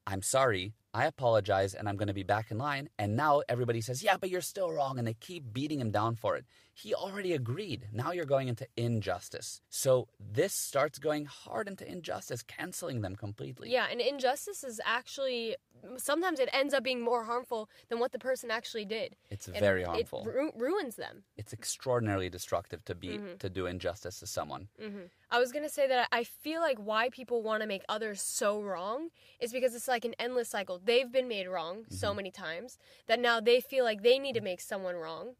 I'm 0.07 0.21
sorry, 0.21 0.73
I 0.93 1.05
apologize, 1.05 1.73
and 1.73 1.87
I'm 1.87 1.95
going 1.95 2.07
to 2.07 2.13
be 2.13 2.23
back 2.23 2.51
in 2.51 2.57
line. 2.57 2.89
And 2.97 3.15
now 3.15 3.43
everybody 3.47 3.81
says, 3.81 4.03
yeah, 4.03 4.17
but 4.19 4.29
you're 4.29 4.41
still 4.41 4.71
wrong. 4.71 4.97
And 4.97 5.07
they 5.07 5.13
keep 5.13 5.53
beating 5.53 5.79
him 5.79 5.91
down 5.91 6.15
for 6.15 6.35
it. 6.35 6.45
He 6.73 6.93
already 6.95 7.33
agreed. 7.33 7.87
Now 7.91 8.11
you're 8.11 8.25
going 8.25 8.47
into 8.47 8.65
injustice. 8.77 9.61
So 9.69 10.07
this 10.19 10.53
starts 10.53 10.99
going 10.99 11.25
hard 11.25 11.67
into 11.67 11.89
injustice, 11.89 12.41
canceling 12.41 13.01
them 13.01 13.15
completely. 13.15 13.69
Yeah, 13.71 13.87
and 13.91 13.99
injustice 14.01 14.63
is 14.63 14.79
actually 14.85 15.55
sometimes 15.97 16.39
it 16.39 16.47
ends 16.53 16.73
up 16.75 16.83
being 16.83 17.01
more 17.01 17.23
harmful 17.23 17.67
than 17.89 17.97
what 17.99 18.11
the 18.11 18.19
person 18.19 18.51
actually 18.51 18.85
did. 18.85 19.15
It's 19.31 19.47
And 19.47 19.57
very 19.57 19.83
harmful. 19.83 20.21
It 20.27 20.27
ru- 20.33 20.51
ruins 20.55 20.95
them. 20.95 21.23
it's 21.37 21.53
extraordinarily 21.53 22.29
destructive 22.29 22.85
to 22.85 22.95
be 22.95 23.09
Mm-hmm. 23.09 23.37
to 23.39 23.49
do 23.49 23.65
injustice 23.65 24.19
to 24.19 24.27
someone. 24.27 24.69
I 25.31 25.39
was 25.39 25.51
gonna 25.51 25.69
say 25.69 25.87
that 25.87 26.07
I 26.11 26.23
feel 26.23 26.61
like 26.61 26.77
why 26.77 27.09
people 27.09 27.41
want 27.41 27.61
to 27.61 27.67
make 27.67 27.83
others 27.89 28.21
so 28.21 28.61
wrong 28.61 29.09
is 29.39 29.51
because 29.51 29.73
it's 29.75 29.87
like 29.87 30.05
an 30.05 30.13
endless 30.19 30.49
cycle. 30.49 30.79
They've 30.83 31.11
been 31.11 31.27
made 31.27 31.47
wrong 31.47 31.79
Mm-hmm. 31.81 31.95
so 31.95 32.13
many 32.13 32.31
times 32.31 32.77
that 33.07 33.19
now 33.19 33.39
they 33.39 33.59
feel 33.61 33.83
like 33.83 34.01
they 34.03 34.19
need 34.19 34.33
to 34.35 34.41
make 34.41 34.61
someone 34.61 34.95
wrong 34.95 35.35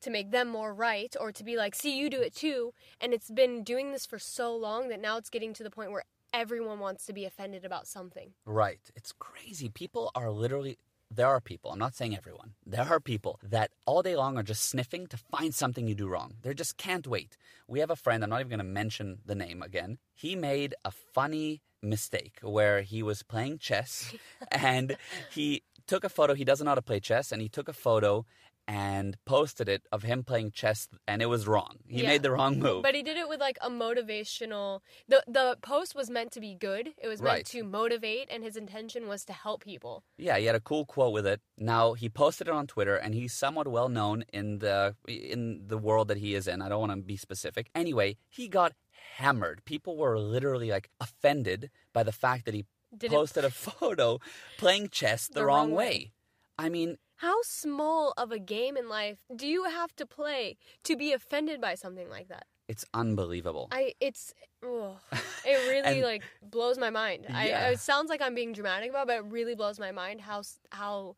to 0.00 0.10
make 0.10 0.30
them 0.30 0.48
more 0.48 0.72
right 0.74 1.14
or 1.20 1.32
to 1.32 1.44
be 1.44 1.56
like, 1.56 1.74
see, 1.74 1.96
you 1.96 2.10
do 2.10 2.20
it 2.20 2.34
too. 2.34 2.72
And 3.00 3.12
it's 3.12 3.30
been 3.30 3.62
doing 3.62 3.92
this 3.92 4.06
for 4.06 4.18
so 4.18 4.54
long 4.54 4.88
that 4.88 5.00
now 5.00 5.16
it's 5.16 5.30
getting 5.30 5.52
to 5.54 5.62
the 5.62 5.70
point 5.70 5.90
where 5.90 6.04
everyone 6.32 6.78
wants 6.78 7.06
to 7.06 7.12
be 7.12 7.24
offended 7.24 7.64
about 7.64 7.86
something. 7.86 8.32
Right. 8.44 8.80
It's 8.94 9.12
crazy. 9.12 9.68
People 9.68 10.10
are 10.14 10.30
literally 10.30 10.78
there 11.12 11.26
are 11.26 11.40
people, 11.40 11.72
I'm 11.72 11.78
not 11.78 11.96
saying 11.96 12.16
everyone. 12.16 12.52
There 12.64 12.86
are 12.88 13.00
people 13.00 13.40
that 13.42 13.72
all 13.84 14.02
day 14.02 14.14
long 14.14 14.36
are 14.36 14.44
just 14.44 14.68
sniffing 14.68 15.08
to 15.08 15.16
find 15.16 15.52
something 15.52 15.88
you 15.88 15.94
do 15.94 16.06
wrong. 16.06 16.34
They 16.42 16.54
just 16.54 16.76
can't 16.76 17.06
wait. 17.06 17.36
We 17.66 17.80
have 17.80 17.90
a 17.90 17.96
friend, 17.96 18.22
I'm 18.22 18.30
not 18.30 18.40
even 18.40 18.50
going 18.50 18.58
to 18.58 18.64
mention 18.64 19.18
the 19.26 19.34
name 19.34 19.60
again. 19.60 19.98
He 20.14 20.36
made 20.36 20.74
a 20.84 20.92
funny 20.92 21.62
mistake 21.82 22.38
where 22.42 22.82
he 22.82 23.02
was 23.02 23.22
playing 23.24 23.58
chess 23.58 24.14
and 24.52 24.96
he 25.30 25.64
took 25.88 26.04
a 26.04 26.08
photo. 26.08 26.34
He 26.34 26.44
doesn't 26.44 26.64
know 26.64 26.70
how 26.70 26.76
to 26.76 26.82
play 26.82 27.00
chess 27.00 27.32
and 27.32 27.42
he 27.42 27.48
took 27.48 27.68
a 27.68 27.72
photo 27.72 28.24
and 28.72 29.16
posted 29.26 29.68
it 29.68 29.82
of 29.90 30.04
him 30.04 30.22
playing 30.22 30.52
chess 30.52 30.88
and 31.08 31.20
it 31.20 31.26
was 31.26 31.42
wrong. 31.52 31.78
He 31.88 32.02
Yeah. 32.02 32.08
made 32.12 32.22
the 32.22 32.30
wrong 32.30 32.58
move. 32.66 32.82
But 32.82 32.94
he 32.94 33.02
did 33.02 33.16
it 33.16 33.28
with 33.28 33.40
like 33.40 33.58
a 33.60 33.68
motivational. 33.68 34.80
The 35.08 35.22
the 35.26 35.58
post 35.62 35.94
was 35.94 36.08
meant 36.10 36.30
to 36.32 36.40
be 36.40 36.54
good. 36.54 36.94
It 37.02 37.08
was 37.08 37.20
meant 37.20 37.30
Right. 37.34 37.46
to 37.46 37.62
motivate, 37.64 38.26
and 38.30 38.44
his 38.44 38.56
intention 38.56 39.08
was 39.08 39.24
to 39.24 39.32
help 39.32 39.64
people. 39.64 40.04
Yeah, 40.16 40.38
he 40.38 40.44
had 40.46 40.54
a 40.54 40.60
cool 40.60 40.84
quote 40.86 41.12
with 41.12 41.26
it. 41.26 41.40
Now 41.58 41.94
he 41.94 42.08
posted 42.08 42.46
it 42.48 42.54
on 42.54 42.66
Twitter, 42.66 42.96
and 42.96 43.14
he's 43.14 43.32
somewhat 43.32 43.66
well 43.68 43.88
known 43.88 44.24
in 44.32 44.58
the 44.58 44.94
in 45.08 45.66
the 45.68 45.78
world 45.78 46.06
that 46.08 46.18
he 46.18 46.34
is 46.34 46.46
in. 46.46 46.62
I 46.62 46.68
don't 46.68 46.80
want 46.80 46.92
to 46.92 47.02
be 47.14 47.16
specific. 47.16 47.70
Anyway, 47.74 48.16
he 48.28 48.48
got 48.48 48.72
hammered. 49.16 49.64
People 49.64 49.96
were 49.96 50.18
literally 50.18 50.70
like 50.70 50.90
offended 51.00 51.70
by 51.92 52.02
the 52.02 52.12
fact 52.12 52.44
that 52.44 52.54
he 52.54 52.66
Did 52.96 53.12
it- 53.12 53.16
posted 53.16 53.44
a 53.44 53.50
photo 53.68 54.18
playing 54.58 54.88
chess 54.90 55.26
the, 55.26 55.34
The 55.40 55.44
wrong 55.44 55.70
wrong 55.70 55.70
way. 55.72 55.86
way. 55.86 56.12
I 56.58 56.68
mean, 56.68 56.98
How 57.20 57.36
small 57.42 58.14
of 58.16 58.32
a 58.32 58.38
game 58.38 58.78
in 58.78 58.88
life 58.88 59.18
do 59.36 59.46
you 59.46 59.64
have 59.64 59.94
to 59.96 60.06
play 60.06 60.56
to 60.84 60.96
be 60.96 61.12
offended 61.12 61.60
by 61.60 61.74
something 61.74 62.08
like 62.08 62.28
that? 62.28 62.46
It's 62.66 62.86
unbelievable. 62.94 63.68
I 63.70 63.92
it's 64.00 64.32
ugh, 64.64 64.96
it 65.44 65.68
really 65.68 65.98
And- 65.98 66.02
like 66.02 66.22
blows 66.42 66.78
my 66.78 66.88
mind. 66.88 67.26
I, 67.28 67.48
it 67.72 67.80
sounds 67.80 68.08
like 68.08 68.22
I'm 68.22 68.34
being 68.34 68.54
dramatic 68.54 68.88
about, 68.88 69.02
it, 69.02 69.06
but 69.08 69.16
it 69.18 69.24
really 69.30 69.54
blows 69.54 69.78
my 69.78 69.92
mind 69.92 70.22
how 70.22 70.40
how 70.72 71.16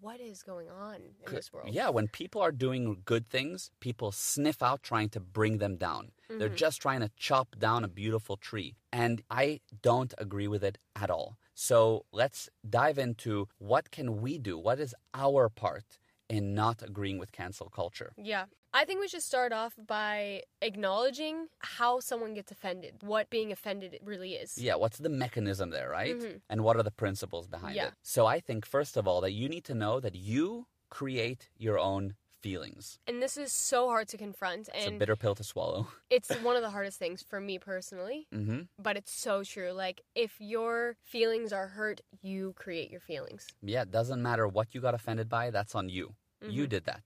what 0.00 0.20
is 0.20 0.42
going 0.42 0.68
on 0.70 0.96
in 1.26 1.34
this 1.34 1.52
world. 1.52 1.72
Yeah, 1.72 1.88
when 1.90 2.08
people 2.08 2.40
are 2.40 2.52
doing 2.52 3.02
good 3.04 3.28
things, 3.28 3.70
people 3.80 4.12
sniff 4.12 4.62
out 4.62 4.82
trying 4.82 5.10
to 5.10 5.20
bring 5.20 5.58
them 5.58 5.76
down. 5.76 6.12
They're 6.28 6.48
Mhm. 6.48 6.56
just 6.56 6.80
trying 6.80 7.00
to 7.00 7.10
chop 7.16 7.56
down 7.58 7.84
a 7.84 7.88
beautiful 7.88 8.36
tree. 8.36 8.76
And 8.92 9.22
I 9.30 9.60
don't 9.82 10.14
agree 10.18 10.48
with 10.48 10.64
it 10.64 10.78
at 10.96 11.10
all. 11.10 11.36
So 11.54 12.06
let's 12.12 12.48
dive 12.68 12.98
into 12.98 13.48
what 13.58 13.90
can 13.90 14.20
we 14.22 14.38
do? 14.38 14.58
What 14.58 14.80
is 14.80 14.94
our 15.14 15.48
part 15.48 15.98
in 16.28 16.54
not 16.54 16.82
agreeing 16.82 17.18
with 17.18 17.32
cancel 17.32 17.68
culture? 17.68 18.12
Yeah. 18.16 18.46
I 18.74 18.84
think 18.86 19.00
we 19.00 19.08
should 19.08 19.22
start 19.22 19.52
off 19.52 19.74
by 19.86 20.42
acknowledging 20.62 21.48
how 21.58 22.00
someone 22.00 22.32
gets 22.32 22.50
offended, 22.50 22.94
what 23.02 23.28
being 23.28 23.52
offended 23.52 23.98
really 24.02 24.32
is. 24.34 24.56
Yeah, 24.56 24.76
what's 24.76 24.98
the 24.98 25.10
mechanism 25.10 25.70
there, 25.70 25.90
right? 25.90 26.16
Mhm. 26.16 26.40
And 26.48 26.64
what 26.64 26.76
are 26.76 26.82
the 26.82 26.90
principles 26.90 27.46
behind 27.46 27.76
Yeah. 27.76 27.88
it? 27.88 27.94
So 28.02 28.24
I 28.26 28.40
think, 28.40 28.64
first 28.64 28.96
of 28.96 29.06
all, 29.06 29.20
that 29.20 29.32
you 29.32 29.48
need 29.48 29.64
to 29.64 29.74
know 29.74 30.00
that 30.00 30.14
you 30.14 30.68
create 30.88 31.50
your 31.58 31.78
own 31.78 32.16
feelings. 32.40 32.98
And 33.06 33.22
this 33.22 33.36
is 33.36 33.52
so 33.52 33.88
hard 33.88 34.08
to 34.08 34.16
confront 34.16 34.68
It's 34.74 34.86
a 34.86 34.90
bitter 34.90 35.16
pill 35.16 35.34
to 35.34 35.44
swallow. 35.44 35.86
it's 36.10 36.32
one 36.40 36.56
of 36.56 36.62
the 36.62 36.70
hardest 36.70 36.98
things 36.98 37.22
for 37.22 37.40
me 37.40 37.58
personally, 37.58 38.26
hmm 38.32 38.62
but 38.78 38.96
it's 38.96 39.12
so 39.12 39.44
true. 39.44 39.70
Like 39.72 40.00
if 40.14 40.40
your 40.40 40.96
feelings 41.04 41.52
are 41.52 41.68
hurt, 41.68 42.00
you 42.22 42.54
create 42.54 42.90
your 42.90 43.00
feelings. 43.00 43.46
Yeah, 43.60 43.82
it 43.82 43.90
doesn't 43.90 44.20
matter 44.22 44.48
what 44.48 44.74
you 44.74 44.80
got 44.80 44.94
offended 44.94 45.28
by, 45.28 45.50
that's 45.50 45.74
on 45.74 45.88
you. 45.88 46.16
You 46.40 46.64
Mhm. 46.66 46.70
did 46.70 46.84
that. 46.84 47.02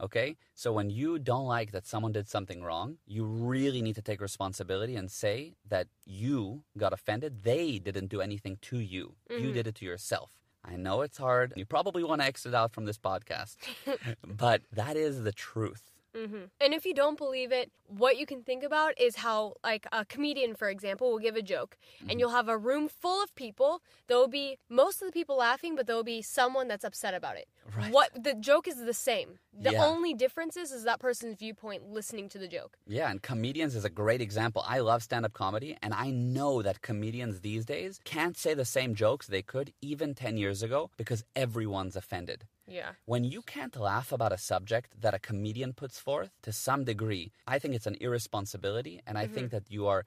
Okay? 0.00 0.36
So 0.54 0.72
when 0.72 0.88
you 0.90 1.18
don't 1.18 1.46
like 1.46 1.72
that 1.72 1.86
someone 1.86 2.12
did 2.12 2.28
something 2.28 2.62
wrong, 2.62 2.96
you 3.06 3.24
really 3.24 3.82
need 3.82 3.94
to 3.96 4.02
take 4.02 4.20
responsibility 4.20 4.96
and 4.96 5.10
say 5.10 5.54
that 5.68 5.88
you 6.06 6.64
got 6.78 6.92
offended. 6.92 7.42
They 7.44 7.78
didn't 7.78 8.08
do 8.08 8.20
anything 8.20 8.56
to 8.62 8.78
you. 8.78 9.16
You 9.28 9.48
Mhm. 9.50 9.54
did 9.54 9.66
it 9.66 9.74
to 9.76 9.84
yourself. 9.84 10.30
I 10.64 10.76
know 10.76 11.00
it's 11.02 11.18
hard. 11.18 11.52
You 11.56 11.64
probably 11.64 12.04
want 12.04 12.20
to 12.22 12.26
exit 12.26 12.54
out 12.54 12.72
from 12.74 12.84
this 12.86 12.98
podcast, 12.98 13.56
but 14.44 14.62
that 14.72 14.96
is 14.96 15.22
the 15.22 15.32
truth. 15.32 15.84
Hmm 16.14 16.44
And 16.60 16.74
if 16.74 16.84
you 16.84 16.94
don't 16.94 17.16
believe 17.18 17.52
it, 17.52 17.70
what 17.86 18.16
you 18.18 18.26
can 18.26 18.42
think 18.42 18.62
about 18.62 18.98
is 19.00 19.16
how, 19.16 19.54
like, 19.64 19.86
a 19.92 20.04
comedian, 20.04 20.54
for 20.54 20.68
example, 20.68 21.10
will 21.10 21.18
give 21.18 21.36
a 21.36 21.42
joke, 21.42 21.76
Mm-hmm. 22.00 22.10
and 22.10 22.20
you'll 22.20 22.30
have 22.30 22.48
a 22.48 22.58
room 22.58 22.88
full 22.88 23.22
of 23.22 23.34
people. 23.34 23.80
There 24.06 24.16
will 24.16 24.28
be 24.28 24.58
most 24.68 25.02
of 25.02 25.06
the 25.08 25.12
people 25.12 25.36
laughing, 25.36 25.74
but 25.76 25.86
there 25.86 25.96
will 25.96 26.04
be 26.04 26.22
someone 26.22 26.68
that's 26.68 26.84
upset 26.84 27.14
about 27.14 27.36
it. 27.36 27.48
Right. 27.76 27.92
What 27.92 28.10
the 28.24 28.34
joke 28.34 28.66
is 28.68 28.76
the 28.76 28.94
same. 28.94 29.38
The 29.52 29.72
Yeah. 29.72 29.84
only 29.84 30.14
difference 30.14 30.56
is, 30.56 30.72
is 30.72 30.84
that 30.84 30.98
person's 31.00 31.36
viewpoint 31.36 31.88
listening 31.90 32.28
to 32.30 32.38
the 32.38 32.48
joke. 32.48 32.76
Yeah, 32.86 33.10
and 33.10 33.22
comedians 33.22 33.74
is 33.74 33.84
a 33.84 33.90
great 33.90 34.20
example. 34.20 34.64
I 34.66 34.80
love 34.80 35.02
stand 35.02 35.24
up 35.24 35.32
comedy, 35.32 35.76
and 35.82 35.94
I 35.94 36.10
know 36.10 36.62
that 36.62 36.80
comedians 36.82 37.40
these 37.40 37.64
days 37.64 38.00
can't 38.04 38.36
say 38.36 38.54
the 38.54 38.64
same 38.64 38.94
jokes 38.94 39.26
they 39.26 39.42
could 39.42 39.72
even 39.80 40.14
10 40.14 40.36
years 40.36 40.62
ago 40.62 40.90
because 40.96 41.24
everyone's 41.36 41.96
offended. 41.96 42.46
Yeah. 42.70 42.92
When 43.04 43.24
you 43.24 43.42
can't 43.42 43.76
laugh 43.76 44.12
about 44.12 44.32
a 44.32 44.38
subject 44.38 45.00
that 45.00 45.12
a 45.12 45.18
comedian 45.18 45.72
puts 45.72 45.98
forth 45.98 46.30
to 46.42 46.52
some 46.52 46.84
degree, 46.84 47.32
I 47.46 47.58
think 47.58 47.74
it's 47.74 47.86
an 47.86 47.96
irresponsibility, 48.00 49.02
and 49.06 49.18
I 49.18 49.26
think 49.26 49.48
mm-hmm. 49.48 49.56
that 49.56 49.70
you 49.70 49.88
are 49.88 50.04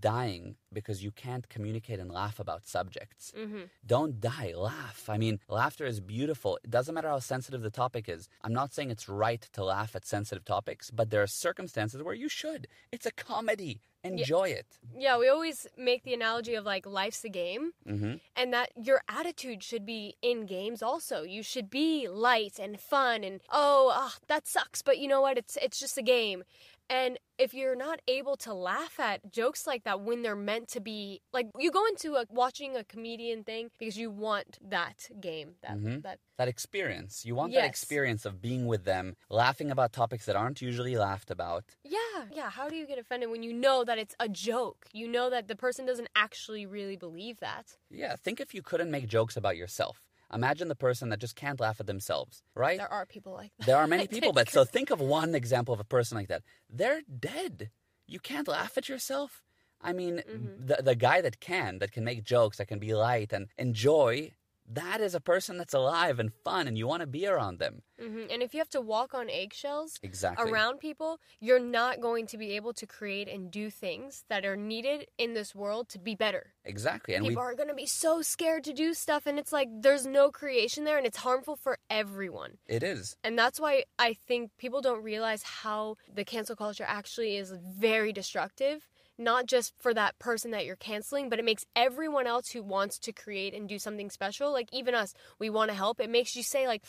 dying 0.00 0.56
because 0.72 1.02
you 1.04 1.10
can't 1.10 1.48
communicate 1.48 1.98
and 2.00 2.10
laugh 2.10 2.38
about 2.40 2.66
subjects. 2.66 3.32
hmm 3.36 3.62
Don't 3.86 4.20
die, 4.20 4.52
laugh. 4.56 5.08
I 5.08 5.18
mean, 5.18 5.40
laughter 5.48 5.86
is 5.86 6.00
beautiful. 6.00 6.58
It 6.64 6.70
doesn't 6.70 6.94
matter 6.94 7.08
how 7.08 7.18
sensitive 7.20 7.62
the 7.62 7.70
topic 7.70 8.08
is. 8.08 8.28
I'm 8.42 8.52
not 8.52 8.72
saying 8.74 8.90
it's 8.90 9.08
right 9.08 9.42
to 9.52 9.64
laugh 9.64 9.94
at 9.96 10.04
sensitive 10.06 10.44
topics, 10.44 10.90
but 10.90 11.10
there 11.10 11.22
are 11.22 11.26
circumstances 11.26 12.02
where 12.02 12.14
you 12.14 12.28
should. 12.28 12.66
It's 12.92 13.06
a 13.06 13.12
comedy. 13.12 13.80
Enjoy 14.02 14.48
it. 14.50 14.66
Yeah, 14.98 15.16
we 15.18 15.28
always 15.30 15.66
make 15.78 16.02
the 16.02 16.12
analogy 16.12 16.54
of 16.54 16.66
like 16.66 16.84
life's 16.84 17.24
a 17.24 17.30
game. 17.30 17.72
hmm 17.86 18.14
and 18.36 18.52
that 18.52 18.70
your 18.76 19.00
attitude 19.08 19.62
should 19.62 19.86
be 19.86 20.16
in 20.20 20.44
games 20.44 20.82
also 20.82 21.22
you 21.22 21.42
should 21.42 21.70
be 21.70 22.08
light 22.08 22.58
and 22.58 22.80
fun 22.80 23.22
and 23.22 23.40
oh 23.50 23.92
ah, 23.94 24.14
that 24.26 24.46
sucks 24.46 24.82
but 24.82 24.98
you 24.98 25.06
know 25.06 25.20
what 25.20 25.38
it's 25.38 25.56
it's 25.62 25.78
just 25.78 25.96
a 25.96 26.02
game 26.02 26.42
and 26.90 27.18
if 27.38 27.52
you're 27.54 27.74
not 27.76 28.00
able 28.08 28.36
to 28.36 28.54
laugh 28.54 29.00
at 29.00 29.30
jokes 29.32 29.66
like 29.66 29.84
that 29.84 30.00
when 30.00 30.22
they're 30.22 30.36
meant 30.36 30.68
to 30.68 30.80
be 30.80 31.20
like 31.32 31.46
you 31.58 31.70
go 31.70 31.84
into 31.86 32.14
a, 32.14 32.24
watching 32.30 32.76
a 32.76 32.84
comedian 32.84 33.42
thing 33.44 33.70
because 33.78 33.96
you 33.98 34.10
want 34.10 34.58
that 34.62 35.08
game 35.20 35.54
that 35.62 35.80
Mhm. 35.80 36.02
that 36.02 36.18
That 36.36 36.48
experience. 36.48 37.24
You 37.24 37.34
want 37.36 37.54
that 37.54 37.64
experience 37.64 38.24
of 38.24 38.40
being 38.40 38.66
with 38.66 38.84
them, 38.84 39.14
laughing 39.30 39.70
about 39.70 39.92
topics 39.92 40.26
that 40.26 40.36
aren't 40.36 40.60
usually 40.62 40.96
laughed 40.96 41.30
about. 41.30 41.76
yeah 41.84 42.26
yeah 42.30 42.50
how 42.50 42.68
do 42.68 42.76
you 42.76 42.86
get 42.86 42.98
offended 42.98 43.30
when 43.30 43.42
you 43.42 43.52
know 43.52 43.84
that 43.84 43.98
it's 43.98 44.14
a 44.20 44.28
joke 44.28 44.86
you 44.92 45.06
know 45.08 45.30
that 45.30 45.48
the 45.48 45.56
person 45.56 45.86
doesn't 45.86 46.08
actually 46.16 46.66
really 46.66 46.96
believe 46.96 47.38
that 47.40 47.76
Yeah, 47.90 48.16
think 48.16 48.40
if 48.40 48.54
you 48.54 48.62
couldn't 48.62 48.90
make 48.90 49.06
jokes 49.08 49.36
about 49.36 49.56
yourself. 49.56 50.08
Imagine 50.34 50.68
the 50.68 50.74
person 50.88 51.08
that 51.10 51.20
just 51.20 51.36
can't 51.36 51.60
laugh 51.60 51.78
at 51.80 51.86
themselves, 51.86 52.42
right? 52.54 52.78
there 52.78 52.92
are 52.92 53.06
people 53.06 53.32
like 53.32 53.52
that 53.58 53.66
There 53.66 53.76
are 53.76 53.86
many 53.86 54.06
people, 54.14 54.32
but 54.32 54.50
so 54.50 54.64
think 54.64 54.90
of 54.90 55.00
one 55.00 55.34
example 55.34 55.72
of 55.74 55.80
a 55.80 55.84
person 55.96 56.14
like 56.18 56.28
that. 56.28 56.42
They're 56.68 57.02
dead. 57.30 57.70
You 58.06 58.18
can't 58.18 58.48
laugh 58.48 58.76
at 58.76 58.88
yourself. 58.88 59.42
I 59.80 59.92
mean, 59.92 60.14
Mhm. 60.26 60.66
the 60.68 60.76
the 60.90 60.96
guy 61.08 61.18
that 61.26 61.36
can, 61.40 61.78
that 61.80 61.92
can 61.92 62.04
make 62.04 62.24
jokes, 62.24 62.56
that 62.58 62.68
can 62.72 62.78
be 62.86 62.92
light 62.94 63.30
and 63.36 63.44
enjoy, 63.58 64.32
that 64.72 65.00
is 65.00 65.14
a 65.14 65.20
person 65.20 65.56
that's 65.58 65.74
alive 65.74 66.18
and 66.18 66.32
fun, 66.44 66.66
and 66.68 66.76
you 66.78 66.86
want 66.86 67.00
to 67.02 67.06
be 67.06 67.26
around 67.26 67.58
them. 67.58 67.82
hmm 68.00 68.24
and 68.30 68.42
if 68.42 68.54
you 68.54 68.58
have 68.60 68.68
to 68.70 68.80
walk 68.80 69.14
on 69.14 69.28
eggshells 69.30 69.98
Exactly. 70.02 70.50
around 70.50 70.78
people, 70.78 71.20
you're 71.40 71.60
not 71.60 72.00
going 72.00 72.26
to 72.26 72.38
be 72.38 72.56
able 72.56 72.72
to 72.72 72.86
create 72.86 73.28
and 73.28 73.50
do 73.50 73.70
things 73.70 74.24
that 74.28 74.44
are 74.44 74.56
needed 74.56 75.06
in 75.18 75.34
this 75.34 75.54
world 75.54 75.88
to 75.90 75.98
be 75.98 76.14
better. 76.14 76.54
Exactly, 76.64 77.14
and 77.14 77.24
people 77.26 77.42
we 77.42 77.46
are 77.46 77.54
going 77.54 77.68
to 77.68 77.74
be 77.74 77.86
so 77.86 78.22
scared 78.22 78.64
to 78.64 78.72
do 78.72 78.94
stuff, 78.94 79.26
and 79.26 79.38
it's 79.38 79.52
like 79.52 79.68
there's 79.80 80.06
no 80.06 80.30
creation 80.30 80.84
there, 80.84 80.96
and 80.98 81.06
it's 81.06 81.18
harmful 81.18 81.56
for 81.56 81.78
everyone. 81.90 82.52
it 82.66 82.82
is. 82.82 83.16
And 83.22 83.38
that's 83.38 83.60
why 83.60 83.84
I 83.98 84.14
think 84.14 84.50
people 84.58 84.80
don't 84.80 85.02
realize 85.02 85.42
how 85.42 85.96
the 86.12 86.24
cancel 86.24 86.56
culture 86.56 86.84
actually 86.86 87.36
is 87.36 87.52
very 87.78 88.12
destructive. 88.12 88.88
Not 89.16 89.46
just 89.46 89.74
for 89.80 89.94
that 89.94 90.18
person 90.18 90.50
that 90.50 90.66
you're 90.66 90.76
canceling, 90.76 91.28
but 91.28 91.38
it 91.38 91.44
makes 91.44 91.64
everyone 91.76 92.26
else 92.26 92.50
who 92.50 92.62
wants 92.62 92.98
to 93.00 93.12
create 93.12 93.54
and 93.54 93.68
do 93.68 93.78
something 93.78 94.10
special, 94.10 94.52
like 94.52 94.68
even 94.72 94.94
us, 94.94 95.14
we 95.38 95.50
want 95.50 95.70
to 95.70 95.76
help. 95.76 96.00
It 96.00 96.10
makes 96.10 96.34
you 96.34 96.42
say 96.42 96.66
like, 96.66 96.82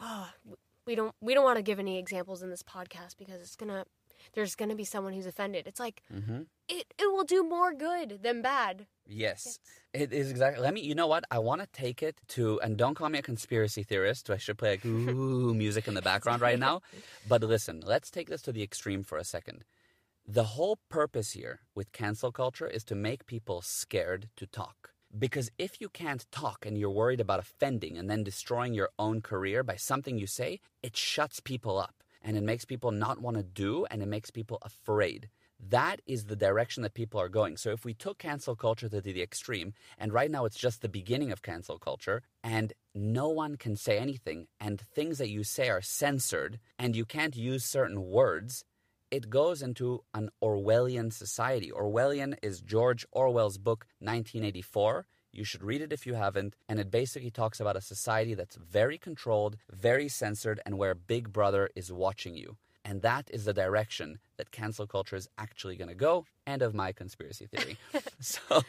"Oh, 0.00 0.30
we 0.86 0.94
don't 0.94 1.14
we 1.20 1.34
don't 1.34 1.44
want 1.44 1.56
to 1.56 1.62
give 1.62 1.78
any 1.78 1.98
examples 1.98 2.42
in 2.42 2.50
this 2.50 2.62
podcast 2.62 3.16
because 3.18 3.40
it's 3.40 3.56
gonna 3.56 3.84
there's 4.34 4.54
gonna 4.54 4.76
be 4.76 4.84
someone 4.84 5.12
who's 5.12 5.26
offended." 5.26 5.66
It's 5.66 5.80
like 5.80 6.02
hmm 6.10 6.42
it 6.68 6.86
it 6.98 7.12
will 7.12 7.24
do 7.24 7.42
more 7.42 7.72
good 7.72 8.22
than 8.22 8.42
bad. 8.42 8.86
Yes. 9.06 9.58
It 9.94 10.12
is 10.12 10.30
exactly. 10.30 10.62
Let 10.62 10.74
me. 10.74 10.82
You 10.82 10.94
know 10.94 11.06
what? 11.06 11.24
I 11.30 11.38
want 11.38 11.62
to 11.62 11.68
take 11.72 12.02
it 12.02 12.16
to, 12.28 12.60
and 12.60 12.76
don't 12.76 12.94
call 12.94 13.08
me 13.08 13.18
a 13.18 13.22
conspiracy 13.22 13.82
theorist. 13.82 14.28
I 14.28 14.36
should 14.36 14.58
play 14.58 14.72
like 14.72 14.84
ooh 14.84 15.54
music 15.64 15.88
in 15.88 15.94
the 15.94 16.02
background 16.02 16.42
right 16.42 16.58
now. 16.58 16.82
But 17.26 17.42
listen, 17.42 17.82
let's 17.84 18.10
take 18.10 18.28
this 18.28 18.42
to 18.42 18.52
the 18.52 18.62
extreme 18.62 19.02
for 19.02 19.16
a 19.16 19.24
second. 19.24 19.64
The 20.30 20.44
whole 20.44 20.78
purpose 20.90 21.32
here 21.32 21.60
with 21.74 21.90
cancel 21.90 22.30
culture 22.30 22.66
is 22.66 22.84
to 22.84 22.94
make 22.94 23.24
people 23.24 23.62
scared 23.62 24.28
to 24.36 24.46
talk. 24.46 24.90
Because 25.18 25.50
if 25.56 25.80
you 25.80 25.88
can't 25.88 26.30
talk 26.30 26.66
and 26.66 26.76
you're 26.76 26.90
worried 26.90 27.20
about 27.20 27.40
offending 27.40 27.96
and 27.96 28.10
then 28.10 28.24
destroying 28.24 28.74
your 28.74 28.90
own 28.98 29.22
career 29.22 29.62
by 29.62 29.76
something 29.76 30.18
you 30.18 30.26
say, 30.26 30.60
it 30.82 30.98
shuts 30.98 31.40
people 31.40 31.78
up 31.78 32.02
and 32.20 32.36
it 32.36 32.42
makes 32.42 32.66
people 32.66 32.90
not 32.90 33.22
want 33.22 33.38
to 33.38 33.42
do 33.42 33.86
and 33.90 34.02
it 34.02 34.08
makes 34.08 34.30
people 34.30 34.58
afraid. 34.60 35.30
That 35.58 36.02
is 36.06 36.26
the 36.26 36.36
direction 36.36 36.82
that 36.82 36.92
people 36.92 37.18
are 37.18 37.30
going. 37.30 37.56
So 37.56 37.70
if 37.70 37.86
we 37.86 37.94
took 37.94 38.18
cancel 38.18 38.54
culture 38.54 38.90
to 38.90 39.00
the 39.00 39.22
extreme, 39.22 39.72
and 39.96 40.12
right 40.12 40.30
now 40.30 40.44
it's 40.44 40.58
just 40.58 40.82
the 40.82 40.90
beginning 40.90 41.32
of 41.32 41.40
cancel 41.40 41.78
culture, 41.78 42.22
and 42.44 42.74
no 42.94 43.28
one 43.28 43.56
can 43.56 43.76
say 43.76 43.98
anything, 43.98 44.46
and 44.60 44.80
things 44.80 45.18
that 45.18 45.30
you 45.30 45.42
say 45.42 45.68
are 45.68 45.82
censored, 45.82 46.60
and 46.78 46.94
you 46.94 47.04
can't 47.04 47.34
use 47.34 47.64
certain 47.64 48.02
words, 48.04 48.64
it 49.10 49.30
goes 49.30 49.62
into 49.62 50.04
an 50.14 50.30
Orwellian 50.42 51.12
society. 51.12 51.70
Orwellian 51.70 52.36
is 52.42 52.60
George 52.60 53.06
Orwell's 53.12 53.58
book 53.58 53.86
1984. 54.00 55.06
You 55.32 55.44
should 55.44 55.62
read 55.62 55.80
it 55.80 55.92
if 55.92 56.06
you 56.06 56.14
haven't. 56.14 56.54
And 56.68 56.78
it 56.78 56.90
basically 56.90 57.30
talks 57.30 57.60
about 57.60 57.76
a 57.76 57.80
society 57.80 58.34
that's 58.34 58.56
very 58.56 58.98
controlled, 58.98 59.56
very 59.70 60.08
censored, 60.08 60.60
and 60.66 60.78
where 60.78 60.94
Big 60.94 61.32
Brother 61.32 61.70
is 61.74 61.92
watching 61.92 62.34
you. 62.36 62.56
And 62.84 63.02
that 63.02 63.28
is 63.30 63.44
the 63.44 63.52
direction 63.52 64.18
that 64.38 64.50
cancel 64.50 64.86
culture 64.86 65.16
is 65.16 65.28
actually 65.36 65.76
going 65.76 65.88
to 65.88 65.94
go. 65.94 66.24
End 66.46 66.62
of 66.62 66.74
my 66.74 66.92
conspiracy 66.92 67.46
theory. 67.46 67.76
so 68.20 68.62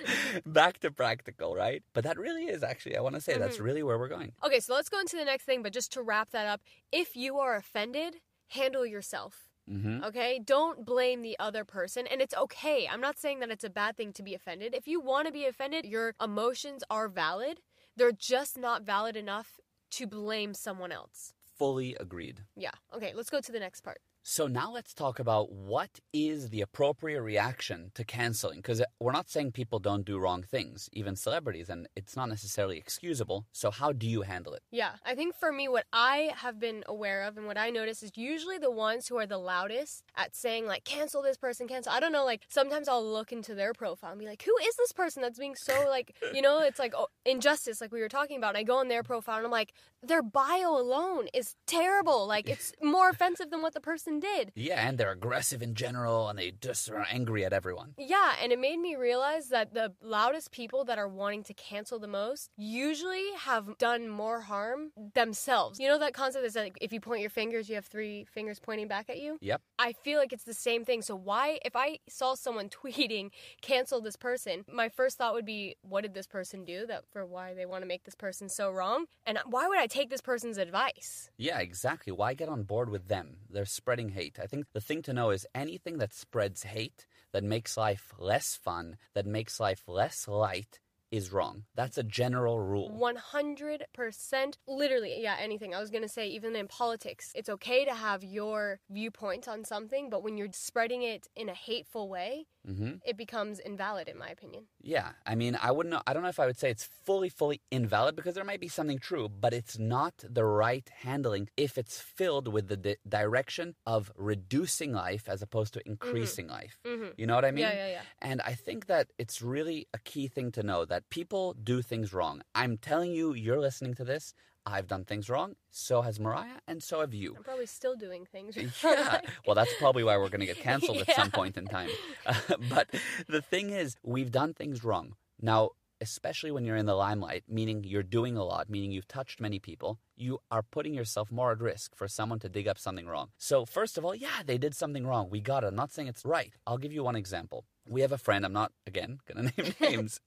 back 0.46 0.80
to 0.80 0.92
practical, 0.92 1.56
right? 1.56 1.84
But 1.94 2.04
that 2.04 2.18
really 2.18 2.46
is 2.46 2.62
actually, 2.62 2.98
I 2.98 3.02
want 3.02 3.16
to 3.16 3.22
say, 3.22 3.38
that's 3.38 3.56
mm-hmm. 3.56 3.64
really 3.64 3.84
where 3.84 3.98
we're 3.98 4.10
going. 4.10 4.34
Okay, 4.44 4.60
so 4.60 4.74
let's 4.74 4.90
go 4.90 5.00
into 5.00 5.16
the 5.16 5.24
next 5.24 5.46
thing, 5.46 5.64
but 5.64 5.72
just 5.72 5.94
to 5.94 6.02
wrap 6.02 6.32
that 6.32 6.48
up, 6.48 6.62
if 6.92 7.16
you 7.16 7.38
are 7.38 7.56
offended, 7.56 8.16
handle 8.48 8.86
yourself. 8.86 9.49
Hmm 9.70 10.04
Okay? 10.04 10.40
Don't 10.44 10.86
blame 10.86 11.22
the 11.22 11.38
other 11.40 11.64
person. 11.64 12.08
And 12.08 12.22
it's 12.22 12.34
okay. 12.36 12.88
I'm 12.92 13.02
not 13.02 13.20
saying 13.20 13.40
that 13.40 13.52
it's 13.52 13.64
a 13.64 13.70
bad 13.70 13.96
thing 13.96 14.12
to 14.14 14.24
be 14.24 14.34
offended. 14.34 14.74
If 14.74 14.88
you 14.88 15.00
want 15.00 15.28
to 15.28 15.34
be 15.34 15.46
offended, 15.46 15.86
your 15.86 16.16
emotions 16.22 16.84
are 16.90 17.08
valid. 17.08 17.62
They're 17.96 18.12
just 18.12 18.58
not 18.58 18.84
valid 18.84 19.16
enough 19.16 19.60
to 19.92 20.08
blame 20.08 20.54
someone 20.54 20.92
else. 20.92 21.34
Fully 21.58 21.96
agreed. 22.00 22.42
Yeah. 22.56 22.72
Okay, 22.96 23.14
let's 23.14 23.30
go 23.30 23.42
to 23.42 23.52
the 23.52 23.60
next 23.60 23.82
part. 23.82 24.00
So 24.24 24.48
now 24.48 24.72
let's 24.72 24.94
talk 24.94 25.18
about 25.18 25.52
what 25.52 26.02
is 26.14 26.50
the 26.50 26.62
appropriate 26.62 27.22
reaction 27.22 27.92
to 27.96 28.04
canceling 28.04 28.58
because 28.60 28.82
uh, 28.82 28.86
we're 29.00 29.14
not 29.14 29.30
saying 29.30 29.54
people 29.54 29.80
don't 29.80 30.06
do 30.06 30.20
wrong 30.20 30.44
things, 30.44 30.90
even 30.92 31.16
celebrities, 31.16 31.70
and 31.70 31.88
it's 31.96 32.16
not 32.16 32.28
necessarily 32.30 32.78
excusable. 32.78 33.46
So 33.52 33.72
how 33.72 33.92
do 33.92 34.08
you 34.08 34.24
handle 34.24 34.54
it? 34.54 34.62
Yeah, 34.72 34.92
I 35.06 35.16
think 35.16 35.36
for 35.36 35.52
me, 35.52 35.68
what 35.68 35.86
I 35.94 36.32
have 36.36 36.60
been 36.60 36.84
aware 36.88 37.24
of 37.24 37.38
and 37.38 37.48
what 37.48 37.58
I 37.58 37.70
notice 37.70 38.04
is 38.04 38.12
usually 38.16 38.58
the 38.58 38.72
ones 38.72 39.08
who 39.08 39.18
are 39.18 39.26
the 39.26 39.38
loudest 39.38 40.04
at 40.16 40.36
saying, 40.36 40.68
like, 40.68 40.84
cancel 40.84 41.22
this 41.22 41.38
person, 41.38 41.68
cancel. 41.68 41.92
I 41.92 42.00
don't 42.00 42.12
know, 42.12 42.26
like, 42.26 42.46
sometimes 42.50 42.88
I'll 42.88 43.06
look 43.06 43.32
into 43.32 43.56
their 43.56 43.74
profile 43.74 44.12
and 44.12 44.20
be 44.20 44.28
like, 44.28 44.44
who 44.44 44.56
is 44.62 44.76
this 44.76 44.92
person 44.92 45.22
that's 45.22 45.40
being 45.40 45.56
so, 45.56 45.88
like, 45.90 46.16
you 46.34 46.42
know, 46.42 46.60
it's 46.60 46.80
like 46.80 46.94
oh, 46.96 47.08
injustice, 47.26 47.82
like 47.82 47.92
we 47.92 48.02
were 48.02 48.10
talking 48.10 48.38
about. 48.38 48.50
And 48.50 48.58
I 48.58 48.64
go 48.64 48.78
on 48.78 48.90
their 48.90 49.04
profile 49.04 49.38
and 49.38 49.46
I'm 49.46 49.52
like, 49.52 49.74
their 50.04 50.22
bio 50.22 50.70
alone 50.70 51.28
is 51.34 51.56
terrible. 51.66 52.28
Like, 52.28 52.50
it's 52.50 52.74
more 52.82 53.10
offensive 53.10 53.50
than 53.50 53.62
what 53.62 53.74
the 53.74 53.82
person 53.82 54.09
did. 54.18 54.52
Yeah, 54.56 54.88
and 54.88 54.98
they're 54.98 55.12
aggressive 55.12 55.62
in 55.62 55.76
general 55.76 56.30
and 56.30 56.40
they 56.40 56.52
just 56.52 56.90
are 56.90 57.06
angry 57.12 57.46
at 57.46 57.54
everyone. 57.54 57.94
Yeah, 57.98 58.34
and 58.42 58.52
it 58.52 58.60
made 58.60 58.78
me 58.78 58.96
realize 58.96 59.50
that 59.50 59.74
the 59.74 59.94
loudest 60.02 60.52
people 60.52 60.86
that 60.86 60.98
are 60.98 61.08
wanting 61.08 61.44
to 61.44 61.54
cancel 61.54 62.00
the 62.00 62.08
most 62.08 62.50
usually 62.58 63.26
have 63.40 63.78
done 63.78 64.08
more 64.10 64.42
harm 64.42 64.92
themselves. 65.14 65.80
You 65.80 65.88
know 65.88 66.00
that 66.00 66.14
concept 66.14 66.46
is 66.46 66.54
that 66.54 66.64
like, 66.64 66.78
if 66.82 66.94
you 66.94 67.00
point 67.00 67.22
your 67.22 67.30
fingers, 67.30 67.70
you 67.70 67.76
have 67.76 67.86
three 67.86 68.26
fingers 68.34 68.60
pointing 68.60 68.88
back 68.88 69.10
at 69.10 69.20
you? 69.20 69.38
Yep. 69.42 69.62
I 69.78 69.94
feel 69.94 70.20
like 70.20 70.34
it's 70.34 70.46
the 70.46 70.54
same 70.54 70.86
thing. 70.86 71.02
So 71.02 71.16
why 71.16 71.60
if 71.66 71.76
I 71.76 72.00
saw 72.08 72.36
someone 72.36 72.70
tweeting 72.84 73.32
cancel 73.62 74.02
this 74.02 74.16
person, 74.16 74.66
my 74.72 74.90
first 74.90 75.18
thought 75.18 75.34
would 75.34 75.46
be 75.46 75.76
what 75.82 76.02
did 76.02 76.14
this 76.14 76.28
person 76.28 76.64
do 76.64 76.86
that 76.88 77.04
for 77.12 77.26
why 77.26 77.54
they 77.54 77.66
want 77.66 77.84
to 77.84 77.88
make 77.88 78.06
this 78.06 78.16
person 78.16 78.48
so 78.48 78.72
wrong? 78.72 79.06
And 79.26 79.38
why 79.46 79.68
would 79.68 79.80
I 79.80 79.88
take 79.88 80.10
this 80.10 80.22
person's 80.22 80.58
advice? 80.58 81.30
Yeah, 81.38 81.60
exactly. 81.60 82.12
Why 82.14 82.34
get 82.34 82.50
on 82.50 82.64
board 82.64 82.90
with 82.90 83.08
them? 83.08 83.38
They're 83.50 83.66
spreading 83.66 83.99
hate. 84.08 84.40
I 84.42 84.46
think 84.46 84.68
the 84.72 84.80
thing 84.80 85.02
to 85.02 85.14
know 85.14 85.32
is 85.32 85.46
anything 85.54 85.98
that 85.98 86.14
spreads 86.14 86.64
hate, 86.64 87.06
that 87.34 87.44
makes 87.44 87.76
life 87.76 88.14
less 88.18 88.56
fun, 88.56 88.96
that 89.14 89.26
makes 89.26 89.60
life 89.60 89.84
less 89.86 90.30
light, 90.30 90.80
is 91.12 91.34
wrong. 91.34 91.64
That's 91.76 91.98
a 91.98 92.04
general 92.04 92.60
rule. 92.60 92.90
100% 92.92 94.54
literally 94.68 95.22
yeah 95.22 95.36
anything 95.40 95.74
i 95.74 95.80
was 95.80 95.90
going 95.90 96.04
to 96.04 96.10
say 96.10 96.28
even 96.28 96.56
in 96.56 96.68
politics 96.68 97.32
it's 97.36 97.50
okay 97.50 97.84
to 97.84 97.94
have 97.94 98.24
your 98.24 98.80
viewpoint 98.90 99.48
on 99.48 99.64
something 99.64 100.10
but 100.10 100.24
when 100.24 100.38
you're 100.38 100.48
spreading 100.54 101.02
it 101.02 101.28
in 101.36 101.50
a 101.50 101.54
hateful 101.54 102.08
way 102.08 102.46
hmm 102.66 102.94
it 103.06 103.18
becomes 103.18 103.60
invalid 103.60 104.08
in 104.08 104.18
my 104.18 104.30
opinion 104.30 104.66
Yeah, 104.82 105.10
I 105.26 105.36
mean, 105.36 105.58
I 105.62 105.72
wouldn't 105.72 105.92
know. 105.94 106.02
I 106.08 106.14
don't 106.14 106.24
know 106.24 106.30
if 106.30 106.40
I 106.40 106.46
would 106.46 106.58
say 106.58 106.70
it's 106.70 106.88
fully, 107.06 107.30
fully 107.30 107.62
invalid 107.72 108.16
because 108.16 108.36
there 108.36 108.44
might 108.44 108.60
be 108.60 108.68
something 108.68 109.00
true, 109.00 109.28
but 109.30 109.54
it's 109.54 109.78
not 109.78 110.14
the 110.38 110.46
right 110.46 110.88
handling 111.04 111.50
if 111.58 111.78
it's 111.78 112.00
filled 112.00 112.48
with 112.48 112.68
the 112.68 112.78
di- 112.78 112.96
direction 113.08 113.76
of 113.86 114.12
reducing 114.16 114.92
life 114.94 115.28
as 115.34 115.42
opposed 115.42 115.74
to 115.74 115.82
increasing 115.86 116.48
life. 116.48 116.78
mm-hmm. 116.86 117.12
You 117.18 117.28
know 117.28 117.36
what 117.36 117.46
I 117.46 117.52
mean? 117.52 117.64
yeah 117.68 117.74
yeah 117.74 117.92
yeah 117.98 118.02
And 118.22 118.42
I 118.42 118.54
think 118.54 118.86
that 118.88 119.08
it's 119.18 119.42
really 119.42 119.88
a 119.94 120.00
key 120.00 120.28
thing 120.28 120.52
to 120.58 120.64
know 120.64 120.86
that 120.86 121.10
people 121.10 121.54
do 121.72 121.82
things 121.82 122.14
wrong. 122.14 122.42
I'm 122.56 122.78
telling 122.78 123.12
you, 123.12 123.34
you're 123.34 123.60
listening 123.60 123.94
to 123.96 124.04
this. 124.04 124.34
I've 124.72 124.88
done 124.88 125.06
things 125.06 125.30
wrong. 125.30 125.56
So 125.72 126.02
has 126.02 126.20
Mariah, 126.20 126.60
and 126.68 126.82
so 126.82 127.02
have 127.02 127.14
you. 127.14 127.36
i'm 127.38 127.44
probably 127.44 127.66
still 127.66 127.96
doing 127.96 128.26
things 128.26 128.58
Yeah. 128.84 129.22
Well, 129.46 129.56
that's 129.56 129.74
probably 129.78 130.04
why 130.04 130.18
we're 130.18 130.30
going 130.30 130.40
to 130.42 130.46
get 130.46 130.58
canceled 130.58 130.98
at 130.98 131.16
some 131.16 131.32
point 131.40 131.58
in 131.58 131.66
time. 131.68 131.90
but 132.70 132.88
the 133.28 133.42
thing 133.42 133.70
is, 133.72 133.96
we've 134.04 134.32
done 134.32 134.54
things 134.54 134.84
wrong. 134.84 135.16
Now, 135.42 135.72
especially 136.02 136.52
when 136.52 136.64
you're 136.64 136.78
in 136.78 136.86
the 136.86 136.96
limelight, 136.96 137.44
meaning 137.48 137.84
you're 137.84 138.04
doing 138.04 138.38
a 138.38 138.44
lot, 138.44 138.70
meaning 138.70 138.92
you've 138.92 139.08
touched 139.08 139.42
many 139.42 139.60
people, 139.60 140.00
you 140.16 140.40
are 140.50 140.64
putting 140.64 140.94
yourself 140.94 141.32
more 141.32 141.52
at 141.52 141.60
risk 141.60 141.96
for 141.96 142.08
someone 142.08 142.40
to 142.40 142.50
dig 142.50 142.68
up 142.68 142.78
something 142.78 143.06
wrong. 143.08 143.30
So, 143.38 143.66
first 143.66 143.98
of 143.98 144.06
all, 144.06 144.16
yeah, 144.16 144.42
they 144.46 144.58
did 144.58 144.76
something 144.76 145.06
wrong. 145.06 145.30
We 145.30 145.42
got 145.42 145.64
it. 145.64 145.68
I'm 145.68 145.76
not 145.76 145.92
saying 145.92 146.08
it's 146.08 146.26
right. 146.26 146.54
I'll 146.66 146.78
give 146.78 146.94
you 146.94 147.04
one 147.04 147.16
example. 147.16 147.66
We 147.86 148.02
have 148.02 148.12
a 148.12 148.18
friend, 148.18 148.46
I'm 148.46 148.54
not, 148.54 148.72
again, 148.86 149.20
going 149.28 149.50
to 149.50 149.62
name 149.62 149.74
names. 149.82 150.22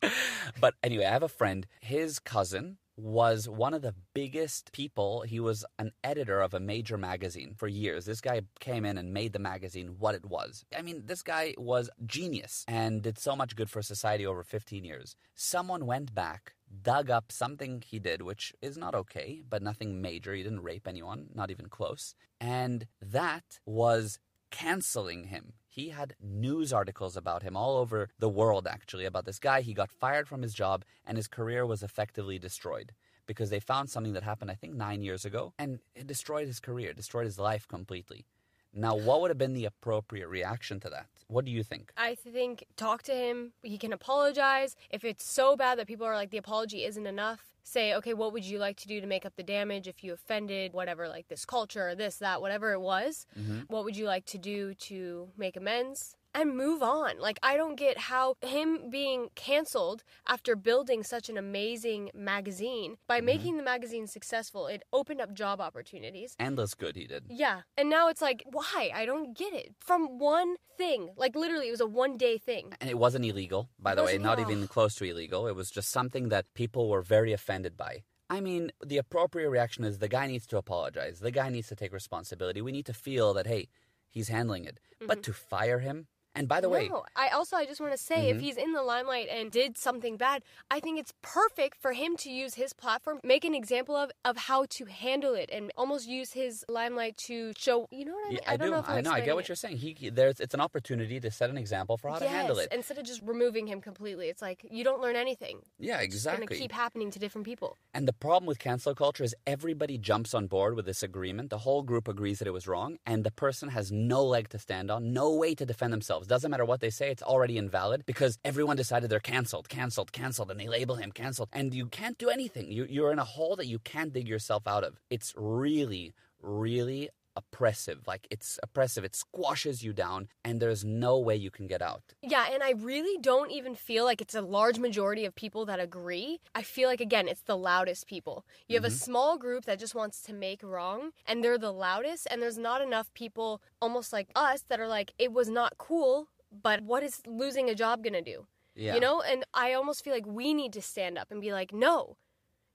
But 0.61 0.75
anyway, 0.83 1.07
I 1.07 1.11
have 1.13 1.23
a 1.23 1.29
friend. 1.29 1.67
His 1.81 2.19
cousin 2.19 2.79
was 2.97 3.49
one 3.49 3.75
of 3.75 3.83
the 3.83 3.95
biggest 4.15 4.73
people. 4.73 5.23
He 5.23 5.41
was 5.41 5.65
an 5.79 5.93
editor 6.05 6.41
of 6.41 6.55
a 6.55 6.61
major 6.61 6.99
magazine 6.99 7.55
for 7.57 7.69
years. 7.69 8.05
This 8.05 8.21
guy 8.21 8.43
came 8.61 8.85
in 8.85 8.99
and 8.99 9.13
made 9.13 9.33
the 9.33 9.39
magazine 9.39 9.97
what 9.99 10.15
it 10.15 10.25
was. 10.25 10.65
I 10.77 10.83
mean, 10.83 11.03
this 11.07 11.23
guy 11.23 11.55
was 11.59 11.91
genius 12.07 12.65
and 12.69 13.03
did 13.03 13.19
so 13.19 13.35
much 13.35 13.57
good 13.57 13.71
for 13.71 13.83
society 13.83 14.27
over 14.27 14.43
15 14.43 14.85
years. 14.85 15.17
Someone 15.35 15.87
went 15.87 16.15
back, 16.15 16.55
dug 16.83 17.11
up 17.11 17.33
something 17.33 17.83
he 17.87 17.99
did, 17.99 18.23
which 18.23 18.53
is 18.61 18.77
not 18.77 18.95
okay, 18.95 19.43
but 19.49 19.63
nothing 19.63 20.01
major. 20.01 20.35
He 20.35 20.43
didn't 20.43 20.63
rape 20.63 20.87
anyone, 20.87 21.29
not 21.35 21.51
even 21.51 21.69
close. 21.69 22.15
And 22.41 22.87
that 23.01 23.61
was 23.65 24.19
canceling 24.51 25.25
him. 25.25 25.55
He 25.73 25.89
had 25.89 26.17
news 26.21 26.71
articles 26.71 27.17
about 27.17 27.43
him 27.43 27.57
all 27.57 27.79
over 27.79 28.11
the 28.19 28.29
world, 28.29 28.67
actually, 28.67 29.07
about 29.07 29.25
this 29.25 29.39
guy. 29.39 29.63
He 29.63 29.73
got 29.73 29.91
fired 29.91 30.29
from 30.29 30.43
his 30.43 30.53
job, 30.53 30.85
and 31.07 31.17
his 31.17 31.29
career 31.29 31.65
was 31.65 31.83
effectively 31.83 32.39
destroyed 32.39 32.93
because 33.25 33.49
they 33.49 33.59
found 33.59 33.89
something 33.89 34.13
that 34.13 34.23
happened, 34.23 34.51
I 34.51 34.55
think, 34.55 34.75
nine 34.75 35.01
years 35.01 35.25
ago, 35.25 35.55
and 35.59 35.79
it 35.95 36.07
destroyed 36.07 36.47
his 36.47 36.61
career, 36.61 36.93
destroyed 36.93 37.25
his 37.25 37.39
life 37.39 37.67
completely. 37.67 38.27
Now, 38.75 38.95
what 38.97 39.21
would 39.21 39.31
have 39.31 39.39
been 39.39 39.53
the 39.55 39.67
appropriate 39.67 40.29
reaction 40.29 40.81
to 40.81 40.91
that? 40.91 41.07
What 41.29 41.45
do 41.45 41.51
you 41.51 41.63
think? 41.63 41.93
I 41.97 42.15
think 42.15 42.65
talk 42.77 43.03
to 43.05 43.15
him. 43.15 43.53
He 43.63 43.79
can 43.79 43.93
apologize. 43.93 44.77
If 44.91 45.05
it's 45.05 45.25
so 45.25 45.57
bad 45.57 45.79
that 45.79 45.87
people 45.87 46.07
are 46.07 46.15
like 46.15 46.31
the 46.31 46.39
apology 46.39 46.85
isn't 46.85 47.07
enough, 47.07 47.41
say, 47.65 47.95
okay, 47.95 48.13
what 48.13 48.33
would 48.33 48.45
you 48.45 48.59
like 48.59 48.77
to 48.79 48.89
do 48.89 49.01
to 49.01 49.07
make 49.07 49.25
up 49.25 49.35
the 49.37 49.43
damage 49.43 49.87
if 49.89 50.03
you 50.03 50.13
offended 50.13 50.73
whatever, 50.73 51.09
like 51.09 51.29
this 51.29 51.45
culture 51.45 51.89
or 51.89 51.95
this, 51.95 52.17
that, 52.17 52.41
whatever 52.41 52.73
it 52.73 52.81
was? 52.81 53.27
Mhm. 53.39 53.65
What 53.69 53.85
would 53.85 53.97
you 53.97 54.07
like 54.07 54.27
to 54.27 54.39
do 54.39 54.75
to 54.75 55.31
make 55.37 55.57
amends? 55.57 56.17
And 56.35 56.57
move 56.57 56.83
on. 56.83 57.19
Like, 57.19 57.39
I 57.43 57.57
don't 57.57 57.77
get 57.77 57.99
how 57.99 58.37
him 58.41 58.89
being 58.91 59.29
canceled 59.35 60.03
after 60.27 60.57
building 60.57 61.03
such 61.03 61.29
an 61.29 61.37
amazing 61.37 62.11
magazine, 62.15 62.97
by 63.07 63.19
mm-hmm. 63.19 63.27
making 63.27 63.57
the 63.59 63.63
magazine 63.63 64.07
successful, 64.07 64.67
it 64.67 64.83
opened 64.93 65.21
up 65.21 65.35
job 65.35 65.61
opportunities. 65.61 66.35
Endless 66.41 66.75
good 66.75 66.97
he 66.97 67.07
did. 67.07 67.25
Yeah. 67.29 67.63
And 67.77 67.91
now 67.91 68.09
it's 68.09 68.23
like, 68.23 68.45
why? 68.51 68.91
I 68.95 69.05
don't 69.05 69.37
get 69.37 69.53
it. 69.53 69.75
From 69.79 70.19
one 70.19 70.57
thing. 70.79 71.11
Like, 71.17 71.37
literally, 71.37 71.69
it 71.69 71.73
was 71.73 71.81
a 71.81 71.87
one 71.87 72.17
day 72.17 72.39
thing. 72.39 72.73
And 72.81 72.89
it 72.89 72.97
wasn't 72.97 73.27
illegal, 73.27 73.69
by 73.79 73.95
the 73.95 74.03
way, 74.03 74.17
not 74.17 74.39
oh. 74.39 74.43
even 74.43 74.67
close 74.69 74.95
to 74.97 75.05
illegal. 75.05 75.47
It 75.47 75.55
was 75.55 75.71
just 75.71 75.91
something 75.91 76.31
that 76.31 76.47
people 76.55 76.89
were 76.89 77.03
very 77.03 77.33
offended 77.33 77.77
by. 77.77 78.05
I 78.31 78.41
mean, 78.41 78.73
the 78.83 78.97
appropriate 78.97 79.51
reaction 79.51 79.85
is 79.85 79.99
the 79.99 80.09
guy 80.09 80.27
needs 80.27 80.47
to 80.47 80.57
apologize. 80.57 81.21
The 81.21 81.31
guy 81.31 81.51
needs 81.51 81.69
to 81.69 81.77
take 81.77 81.93
responsibility. 81.93 82.63
We 82.63 82.73
need 82.73 82.87
to 82.87 82.95
feel 82.95 83.35
that, 83.35 83.47
hey, 83.47 83.69
he's 84.09 84.29
handling 84.29 84.65
it. 84.65 84.79
But 85.01 85.19
mm-hmm. 85.19 85.21
to 85.21 85.33
fire 85.35 85.81
him, 85.81 86.07
and 86.35 86.49
by 86.49 86.61
the 86.61 86.69
way, 86.69 86.91
I 87.17 87.29
also 87.29 87.57
I 87.57 87.67
just 87.67 87.81
want 87.81 87.93
to 87.93 87.99
say 87.99 88.31
if 88.31 88.37
Mhm. 88.39 88.41
he's 88.41 88.57
in 88.57 88.73
the 88.73 88.83
limelight 88.83 89.29
and 89.29 89.51
did 89.51 89.77
something 89.79 90.17
bad, 90.17 90.43
I 90.71 90.81
think 90.81 90.99
it's 90.99 91.13
perfect 91.23 91.77
for 91.81 91.93
him 91.93 92.17
to 92.19 92.31
use 92.31 92.55
his 92.55 92.73
platform, 92.73 93.21
make 93.23 93.45
an 93.45 93.55
example 93.55 93.97
of 93.97 94.11
of 94.25 94.37
how 94.37 94.65
to 94.77 94.85
handle 94.87 95.35
it, 95.35 95.51
and 95.53 95.71
almost 95.77 96.09
use 96.09 96.33
his 96.33 96.65
limelight 96.69 97.17
to 97.29 97.53
show. 97.57 97.87
You 97.91 98.05
know 98.07 98.13
what 98.13 98.27
I 98.27 98.29
mean? 98.31 98.39
Yeah, 98.43 98.51
I, 98.53 98.57
don't 98.57 98.67
do. 98.69 98.73
know 98.73 98.79
if 98.81 98.89
I 98.89 99.01
know. 99.01 99.11
I 99.13 99.21
get 99.21 99.35
what 99.35 99.49
you're 99.49 99.57
saying. 99.57 99.77
He, 99.79 100.11
there's, 100.11 100.41
it's 100.41 100.55
an 100.55 100.61
opportunity 100.61 101.21
to 101.21 101.31
set 101.31 101.51
an 101.51 101.59
example 101.59 101.97
for 101.97 102.11
how 102.11 102.19
to 102.19 102.29
handle 102.29 102.59
it. 102.59 102.69
Instead 102.73 102.99
of 102.99 103.05
just 103.05 103.21
removing 103.23 103.67
him 103.67 103.81
completely, 103.81 104.29
it's 104.29 104.43
like 104.43 104.67
you 104.71 104.85
don't 104.85 105.01
learn 105.01 105.17
anything. 105.17 105.61
Yeah, 105.79 105.99
It's 106.01 106.23
going 106.25 106.37
to 106.39 106.43
exactly. 106.45 106.59
keep 106.59 106.73
happening 106.73 107.11
to 107.11 107.19
different 107.19 107.45
people. 107.45 107.77
And 107.95 108.07
the 108.09 108.13
problem 108.13 108.47
with 108.47 108.59
cancel 108.59 108.95
culture 108.95 109.25
is 109.25 109.35
everybody 109.47 109.99
jumps 109.99 110.35
on 110.35 110.47
board 110.47 110.75
with 110.77 110.87
this 110.87 111.03
agreement. 111.03 111.51
The 111.51 111.59
whole 111.59 111.83
group 111.83 112.09
agrees 112.09 112.39
that 112.39 112.49
it 112.49 112.53
was 112.53 112.67
wrong, 112.67 112.99
and 113.07 113.25
the 113.25 113.31
person 113.31 113.69
has 113.71 113.91
no 113.93 114.25
leg 114.25 114.49
to 114.51 114.59
stand 114.59 114.91
on, 114.91 115.13
no 115.13 115.33
way 115.35 115.55
to 115.55 115.67
defend 115.67 115.93
themselves. 115.93 116.22
Doesn't 116.27 116.51
matter 116.51 116.65
what 116.65 116.81
they 116.81 116.91
say, 116.91 117.11
it's 117.11 117.23
already 117.23 117.57
invalid 117.57 118.05
because 118.07 118.39
everyone 118.45 118.77
decided 118.77 119.11
they're 119.11 119.21
canceled, 119.21 119.69
canceled, 119.69 120.13
canceled, 120.13 120.51
and 120.51 120.59
they 120.59 120.69
label 120.69 120.97
him 120.97 121.13
canceled. 121.13 121.49
And 121.53 121.75
you 121.75 121.87
can't 121.87 122.19
do 122.19 122.29
anything. 122.29 122.71
You, 122.71 122.87
you're 122.89 123.13
in 123.13 123.19
a 123.19 123.25
hole 123.25 123.57
that 123.57 123.67
you 123.67 123.79
can't 123.79 124.13
dig 124.13 124.29
yourself 124.29 124.67
out 124.67 124.85
of. 124.85 124.99
It's 125.11 125.33
really, 125.37 126.13
really 126.41 127.11
oppressive. 127.37 128.07
Like, 128.07 128.27
it's 128.31 128.59
oppressive. 128.63 129.05
It 129.05 129.15
squashes 129.17 129.83
you 129.83 129.93
down, 129.93 130.29
and 130.45 130.61
there's 130.61 130.85
no 130.85 131.19
way 131.19 131.37
you 131.37 131.51
can 131.51 131.67
get 131.67 131.83
out. 131.83 132.03
Yeah, 132.23 132.47
and 132.53 132.63
I 132.63 132.73
really 132.73 133.19
don't 133.21 133.51
even 133.51 133.75
feel 133.75 134.05
like 134.05 134.21
it's 134.21 134.35
a 134.35 134.43
large 134.43 134.79
majority 134.79 135.25
of 135.25 135.35
people 135.35 135.67
that 135.67 135.81
agree. 135.81 136.41
I 136.55 136.63
feel 136.63 136.89
like, 136.89 137.01
again, 137.01 137.29
it's 137.29 137.43
the 137.43 137.57
loudest 137.57 138.07
people. 138.07 138.45
You 138.69 138.77
have 138.77 138.85
a 138.85 138.89
mm-hmm. 138.89 138.97
small 138.97 139.39
group 139.39 139.65
that 139.65 139.79
just 139.79 139.95
wants 139.95 140.23
to 140.23 140.33
make 140.33 140.63
wrong, 140.63 141.11
and 141.27 141.43
they're 141.43 141.59
the 141.59 141.73
loudest, 141.73 142.27
and 142.31 142.43
there's 142.43 142.59
not 142.59 142.83
enough 142.83 143.13
people, 143.15 143.63
almost 143.81 144.13
like 144.13 144.31
us, 144.35 144.65
that 144.69 144.81
are 144.81 144.89
like, 144.89 145.13
it 145.19 145.33
was 145.33 145.49
not 145.49 145.79
cool, 145.79 146.29
but 146.51 146.83
what 146.83 147.03
is 147.03 147.23
losing 147.27 147.71
a 147.71 147.75
job 147.75 148.05
gonna 148.05 148.23
do? 148.23 148.47
Yeah. 148.75 148.95
You 148.95 149.01
know? 149.01 149.21
And 149.21 149.45
I 149.55 149.73
almost 149.75 150.03
feel 150.05 150.13
like 150.13 150.27
we 150.27 150.55
need 150.55 150.73
to 150.75 150.83
stand 150.83 151.19
up 151.19 151.31
and 151.31 151.41
be 151.41 151.53
like, 151.53 151.73
no. 151.73 152.17